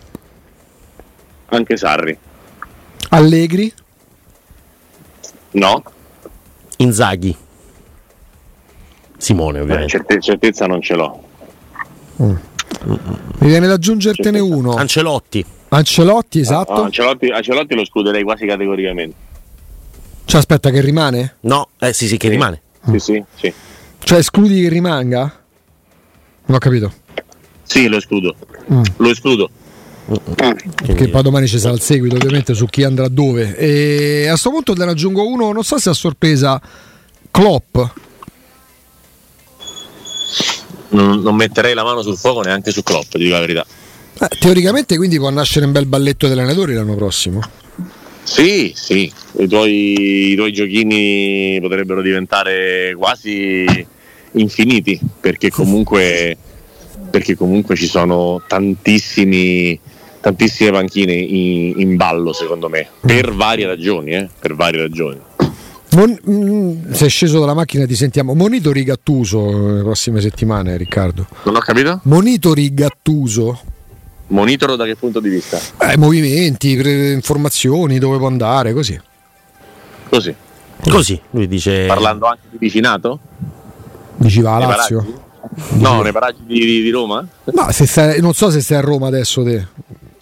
Anche 1.48 1.78
Sarri. 1.78 2.16
Allegri. 3.10 3.74
No. 5.52 5.84
Inzaghi. 6.84 7.36
Simone, 9.18 9.60
ovviamente. 9.62 9.90
Certe, 9.90 10.20
certezza 10.20 10.66
non 10.66 10.82
ce 10.82 10.96
l'ho. 10.96 11.24
Mm. 12.22 12.36
Mi 13.40 13.48
viene 13.48 13.68
da 13.68 13.74
aggiungertene 13.74 14.38
certezza. 14.38 14.56
uno. 14.58 14.76
Ancelotti. 14.76 15.46
Ancelotti, 15.70 16.40
esatto. 16.40 16.74
No, 16.74 16.82
Ancelotti, 16.84 17.30
Ancelotti, 17.30 17.74
lo 17.74 17.82
escluderei 17.82 18.24
quasi 18.24 18.46
categoricamente. 18.46 19.16
Cioè, 20.26 20.40
aspetta, 20.40 20.70
che 20.70 20.82
rimane? 20.82 21.38
No, 21.42 21.70
eh 21.80 21.94
sì, 21.94 22.08
sì, 22.08 22.18
che 22.18 22.28
sì. 22.28 22.34
rimane. 22.34 22.62
Sì, 22.86 23.00
sì, 23.00 23.24
sì. 23.36 23.54
Cioè, 24.00 24.18
escludi 24.18 24.62
che 24.62 24.70
rimanga? 24.70 25.20
Non 26.46 26.58
ho 26.58 26.60
capito. 26.60 26.92
Sì, 27.64 27.88
lo 27.88 27.98
escludo. 27.98 28.36
Mm. 28.72 28.84
Lo 28.98 29.10
escludo. 29.10 29.50
Che 30.06 31.10
poi 31.10 31.22
domani 31.22 31.48
ci 31.48 31.60
sarà 31.60 31.74
il 31.74 31.82
seguito 31.82 32.16
ovviamente 32.16 32.54
su 32.54 32.66
chi 32.66 32.84
andrà 32.84 33.08
dove. 33.08 33.56
E 33.58 34.26
a 34.26 34.32
questo 34.32 34.50
punto 34.50 34.74
te 34.74 34.86
ne 34.86 34.92
aggiungo 34.92 35.28
uno, 35.28 35.52
non 35.52 35.64
so 35.64 35.78
se 35.78 35.90
a 35.90 35.94
sorpresa, 35.94 36.62
Klopp 37.32 37.78
non, 40.94 41.22
non, 41.22 41.36
metterei 41.36 41.74
la 41.74 41.84
mano 41.84 42.02
sul 42.02 42.18
fuoco 42.18 42.42
neanche 42.42 42.72
su 42.72 42.84
Klopp, 42.84 43.16
dico 43.18 43.34
la 43.34 43.40
verità. 43.40 43.66
Eh, 44.20 44.28
teoricamente 44.40 44.96
quindi 44.96 45.18
può 45.18 45.30
nascere 45.30 45.66
un 45.66 45.72
bel 45.72 45.86
balletto 45.86 46.28
degli 46.28 46.38
allenatori 46.38 46.74
l'anno 46.74 46.96
prossimo. 46.96 47.42
Sì, 48.24 48.72
sì, 48.76 49.12
I 49.40 49.48
tuoi, 49.48 50.32
i 50.32 50.36
tuoi 50.36 50.54
giochini 50.54 51.60
potrebbero 51.60 52.02
diventare 52.02 52.96
quasi 52.98 53.66
infiniti 54.34 55.00
perché 55.20 55.50
comunque, 55.50 56.38
perché 57.10 57.36
comunque 57.36 57.76
ci 57.76 57.88
sono 57.88 58.42
tantissimi 58.48 59.78
tantissime 60.24 60.72
panchine 60.72 61.14
in, 61.14 61.74
in 61.82 61.98
ballo 61.98 62.32
secondo 62.32 62.70
me 62.70 62.88
per 63.02 63.34
varie 63.34 63.68
ragioni 63.68 64.12
eh, 64.12 64.30
per 64.40 64.56
varie 64.56 64.80
ragioni 64.80 65.20
Mon- 65.92 66.18
mm, 66.28 66.92
sei 66.94 67.10
sceso 67.10 67.40
dalla 67.40 67.54
macchina 67.54 67.86
ti 67.86 67.96
sentiamo. 67.96 68.34
Monitori 68.34 68.84
Gattuso 68.84 69.76
le 69.76 69.84
prossime 69.84 70.22
settimane, 70.22 70.76
Riccardo. 70.76 71.28
Non 71.44 71.56
ho 71.56 71.60
capito? 71.60 72.00
Monitori 72.06 72.74
Gattuso. 72.74 73.60
Monitoro 74.30 74.76
da 74.76 74.86
che 74.86 74.96
punto 74.96 75.20
di 75.20 75.30
vista? 75.30 75.60
Eh, 75.78 75.96
movimenti, 75.98 76.76
pre- 76.76 77.12
informazioni, 77.12 78.00
dove 78.00 78.18
può 78.18 78.26
andare, 78.26 78.74
così. 78.74 79.00
Così. 80.10 80.36
Così, 80.90 81.22
lui 81.30 81.48
dice... 81.48 81.86
Parlando 81.86 82.26
anche 82.26 82.48
di 82.50 82.58
vicinato? 82.58 83.20
Diceva 84.18 84.58
Lazio? 84.58 85.22
No, 85.74 86.02
nei 86.02 86.12
paraggi 86.12 86.42
di, 86.46 86.82
di 86.82 86.90
Roma? 86.90 87.26
No, 87.46 87.68
stai, 87.72 88.20
non 88.22 88.34
so 88.34 88.50
se 88.50 88.62
sei 88.62 88.78
a 88.78 88.82
Roma 88.82 89.08
adesso 89.08 89.44
te. 89.44 89.68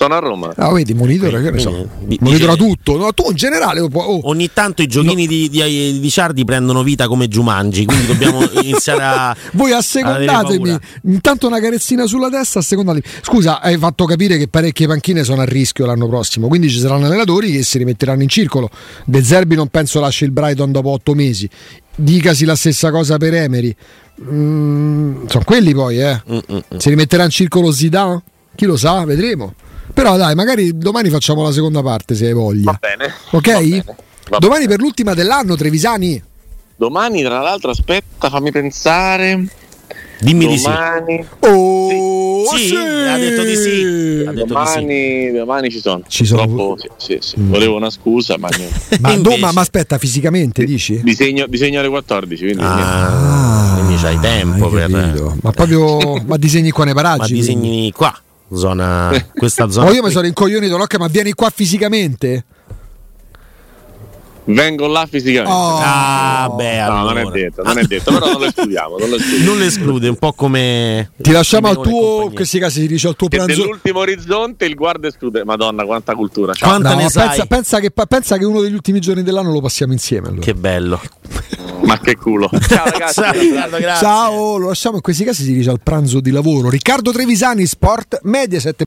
Sono 0.02 0.16
a 0.16 0.18
Roma. 0.18 0.52
Ah, 0.56 0.72
vedi, 0.72 0.96
monitora, 0.96 1.40
che 1.40 1.52
ne 1.52 1.60
so. 1.60 1.88
Monitora 2.22 2.56
tutto. 2.56 2.98
No, 2.98 3.14
tu 3.14 3.26
in 3.30 3.36
generale. 3.36 3.82
Oh. 3.82 4.20
Ogni 4.30 4.50
tanto 4.52 4.82
i 4.82 4.88
giochini 4.88 5.26
no. 5.26 5.30
di, 5.30 5.48
di, 5.48 6.00
di 6.00 6.10
Ciardi 6.10 6.44
prendono 6.44 6.82
vita 6.82 7.08
come 7.08 7.28
Giumangi, 7.28 7.86
quindi 7.86 8.08
dobbiamo 8.08 8.42
iniziare 8.64 9.04
a. 9.04 9.36
Voi 9.52 9.74
assecondatemi. 9.74 10.76
Intanto 11.04 11.46
una 11.46 11.60
carezzina 11.60 12.08
sulla 12.08 12.32
testa, 12.32 12.58
assecondatemi. 12.58 13.04
Scusa, 13.22 13.62
hai 13.62 13.78
fatto 13.78 14.06
capire 14.06 14.40
che 14.40 14.48
parecchie 14.48 14.88
panchine 14.88 15.24
sono 15.24 15.42
a 15.42 15.46
rischio 15.46 15.86
l'anno 15.86 16.08
prossimo, 16.08 16.48
quindi 16.48 16.68
ci 16.72 16.80
saranno 16.80 17.06
allenatori 17.06 17.52
che 17.52 17.62
si 17.62 17.78
rimetteranno 17.78 18.24
in 18.24 18.30
circolo. 18.30 18.72
De 19.06 19.24
Zerbi 19.24 19.54
non 19.54 19.68
penso 19.68 20.00
lasci 20.00 20.24
il 20.24 20.32
Brighton 20.32 20.72
dopo 20.72 20.90
otto 20.90 21.14
mesi. 21.14 21.48
Dicasi 21.96 22.46
la 22.46 22.56
stessa 22.56 22.90
cosa 22.90 23.18
per 23.18 23.36
Emery. 23.36 23.76
Mm, 24.24 25.28
sono 25.28 25.44
quelli 25.44 25.76
poi, 25.76 26.02
eh. 26.02 26.24
Mm-mm. 26.28 26.64
Si 26.78 26.90
rimetterà 26.90 27.24
in 27.24 27.30
circolo 27.30 27.72
Zidane? 27.72 28.24
Chi 28.56 28.66
lo 28.66 28.78
sa, 28.78 29.06
vedremo. 29.06 29.54
Però 29.94 30.18
dai, 30.18 30.36
magari 30.36 30.78
domani 30.78 31.10
facciamo 31.10 31.44
la 31.44 31.52
seconda 31.52 31.82
parte 31.82 32.16
se 32.16 32.28
hai 32.28 32.34
voglia. 32.34 32.72
Va 32.72 32.78
bene. 32.80 33.14
Ok? 33.32 33.52
Va 33.52 33.60
bene. 33.60 33.84
Va 34.30 34.38
domani 34.38 34.66
bene. 34.66 34.76
per 34.76 34.80
l'ultima 34.80 35.14
dell'anno, 35.14 35.56
Trevisani. 35.56 36.24
Domani, 36.76 37.22
tra 37.22 37.42
l'altro, 37.42 37.72
aspetta, 37.72 38.30
fammi 38.30 38.52
pensare. 38.52 39.46
Dimmi 40.20 40.56
domani. 40.56 41.18
di 41.18 41.24
sì. 41.24 41.48
Oh, 41.50 42.56
sì, 42.56 42.68
sì. 42.68 42.76
ha 42.76 43.18
detto 43.18 43.44
di 43.44 43.56
sì. 43.56 44.24
Detto 44.24 44.46
domani, 44.46 44.86
di 44.86 45.28
sì. 45.28 45.32
domani 45.32 45.70
ci 45.70 45.80
sono. 45.80 46.04
Ci 46.08 46.26
sono. 46.26 46.46
Troppo, 46.46 46.78
sì, 46.98 47.18
sì, 47.20 47.40
mm. 47.40 47.50
Volevo 47.50 47.76
una 47.76 47.90
scusa, 47.90 48.38
ma 48.38 48.50
niente. 48.56 48.98
ma, 49.02 49.16
no, 49.16 49.38
ma, 49.38 49.52
ma, 49.52 49.62
aspetta, 49.62 49.98
fisicamente 49.98 50.64
dici? 50.64 51.02
Disegno, 51.04 51.48
disegno 51.48 51.80
alle 51.80 51.90
14. 51.90 52.44
Quindi, 52.44 52.64
ah, 52.64 53.74
quindi 53.78 54.02
c'hai 54.02 54.20
tempo 54.20 54.70
per. 54.70 54.90
Ma 55.42 55.52
proprio. 55.52 56.22
ma 56.26 56.38
disegni 56.38 56.70
qua 56.70 56.86
nei 56.86 56.94
paraggi? 56.94 57.34
Ma 57.34 57.40
disegni 57.40 57.70
quindi. 57.70 57.92
qua 57.92 58.22
zona, 58.54 59.12
questa 59.34 59.70
zona. 59.72 59.88
Ma 59.88 59.92
io 59.94 60.04
mi 60.04 60.10
sono 60.10 60.24
rincoglionito, 60.24 60.78
Locca, 60.78 60.98
ma 60.98 61.08
vieni 61.08 61.34
qua 61.34 61.50
fisicamente? 61.50 62.46
Vengo 64.44 64.88
là 64.88 65.06
fisicamente. 65.06 65.54
Oh, 65.54 65.80
ah, 65.82 66.52
beh, 66.56 66.78
no, 66.80 67.00
allora. 67.00 67.22
non 67.22 67.32
è 67.32 67.32
detto, 67.32 67.62
non 67.62 67.78
è 67.78 67.84
detto, 67.84 68.12
però 68.12 68.32
non 68.32 68.40
lo 68.40 68.46
escludiamo. 68.46 68.98
Non 68.98 69.10
lo, 69.10 69.18
non 69.46 69.58
lo 69.58 69.64
esclude, 69.64 70.08
un 70.08 70.16
po' 70.16 70.34
come. 70.34 71.12
Ti 71.16 71.32
lasciamo 71.32 71.68
al 71.68 71.80
tuo. 71.80 72.26
In 72.26 72.34
questi 72.34 72.58
casi 72.58 72.82
si 72.82 72.88
dice 72.88 73.08
al 73.08 73.16
tuo 73.16 73.28
pranzo. 73.28 73.48
Nell'ultimo 73.48 74.00
orizzonte 74.00 74.66
il 74.66 74.76
guarda 74.76 75.08
esclude. 75.08 75.44
Madonna, 75.44 75.86
quanta 75.86 76.16
cultura. 76.16 76.54
Ciao. 76.54 76.70
Quanta 76.70 76.92
no, 76.92 76.98
pensa, 76.98 77.46
pensa, 77.46 77.80
che, 77.80 77.92
pensa, 77.92 78.38
che, 78.38 78.46
uno 78.46 78.62
degli 78.62 78.74
ultimi 78.74 79.00
giorni 79.00 79.22
dell'anno 79.22 79.52
lo 79.52 79.62
passiamo 79.62 79.94
insieme. 79.94 80.28
Allora. 80.28 80.42
Che 80.42 80.54
bello. 80.56 81.00
Ma 81.84 82.00
che 82.00 82.16
culo. 82.16 82.50
Ciao 82.68 82.86
ragazzi. 82.86 83.22
Ciao, 83.22 83.96
Ciao, 83.98 84.58
lo 84.58 84.68
lasciamo 84.68 84.96
in 84.96 85.02
questi 85.02 85.24
casi 85.24 85.44
si 85.44 85.54
dice 85.54 85.70
al 85.70 85.80
pranzo 85.84 86.20
di 86.20 86.32
lavoro. 86.32 86.70
Riccardo 86.70 87.12
Trevisani, 87.12 87.66
Sport 87.66 88.20
Mediaset. 88.24 88.80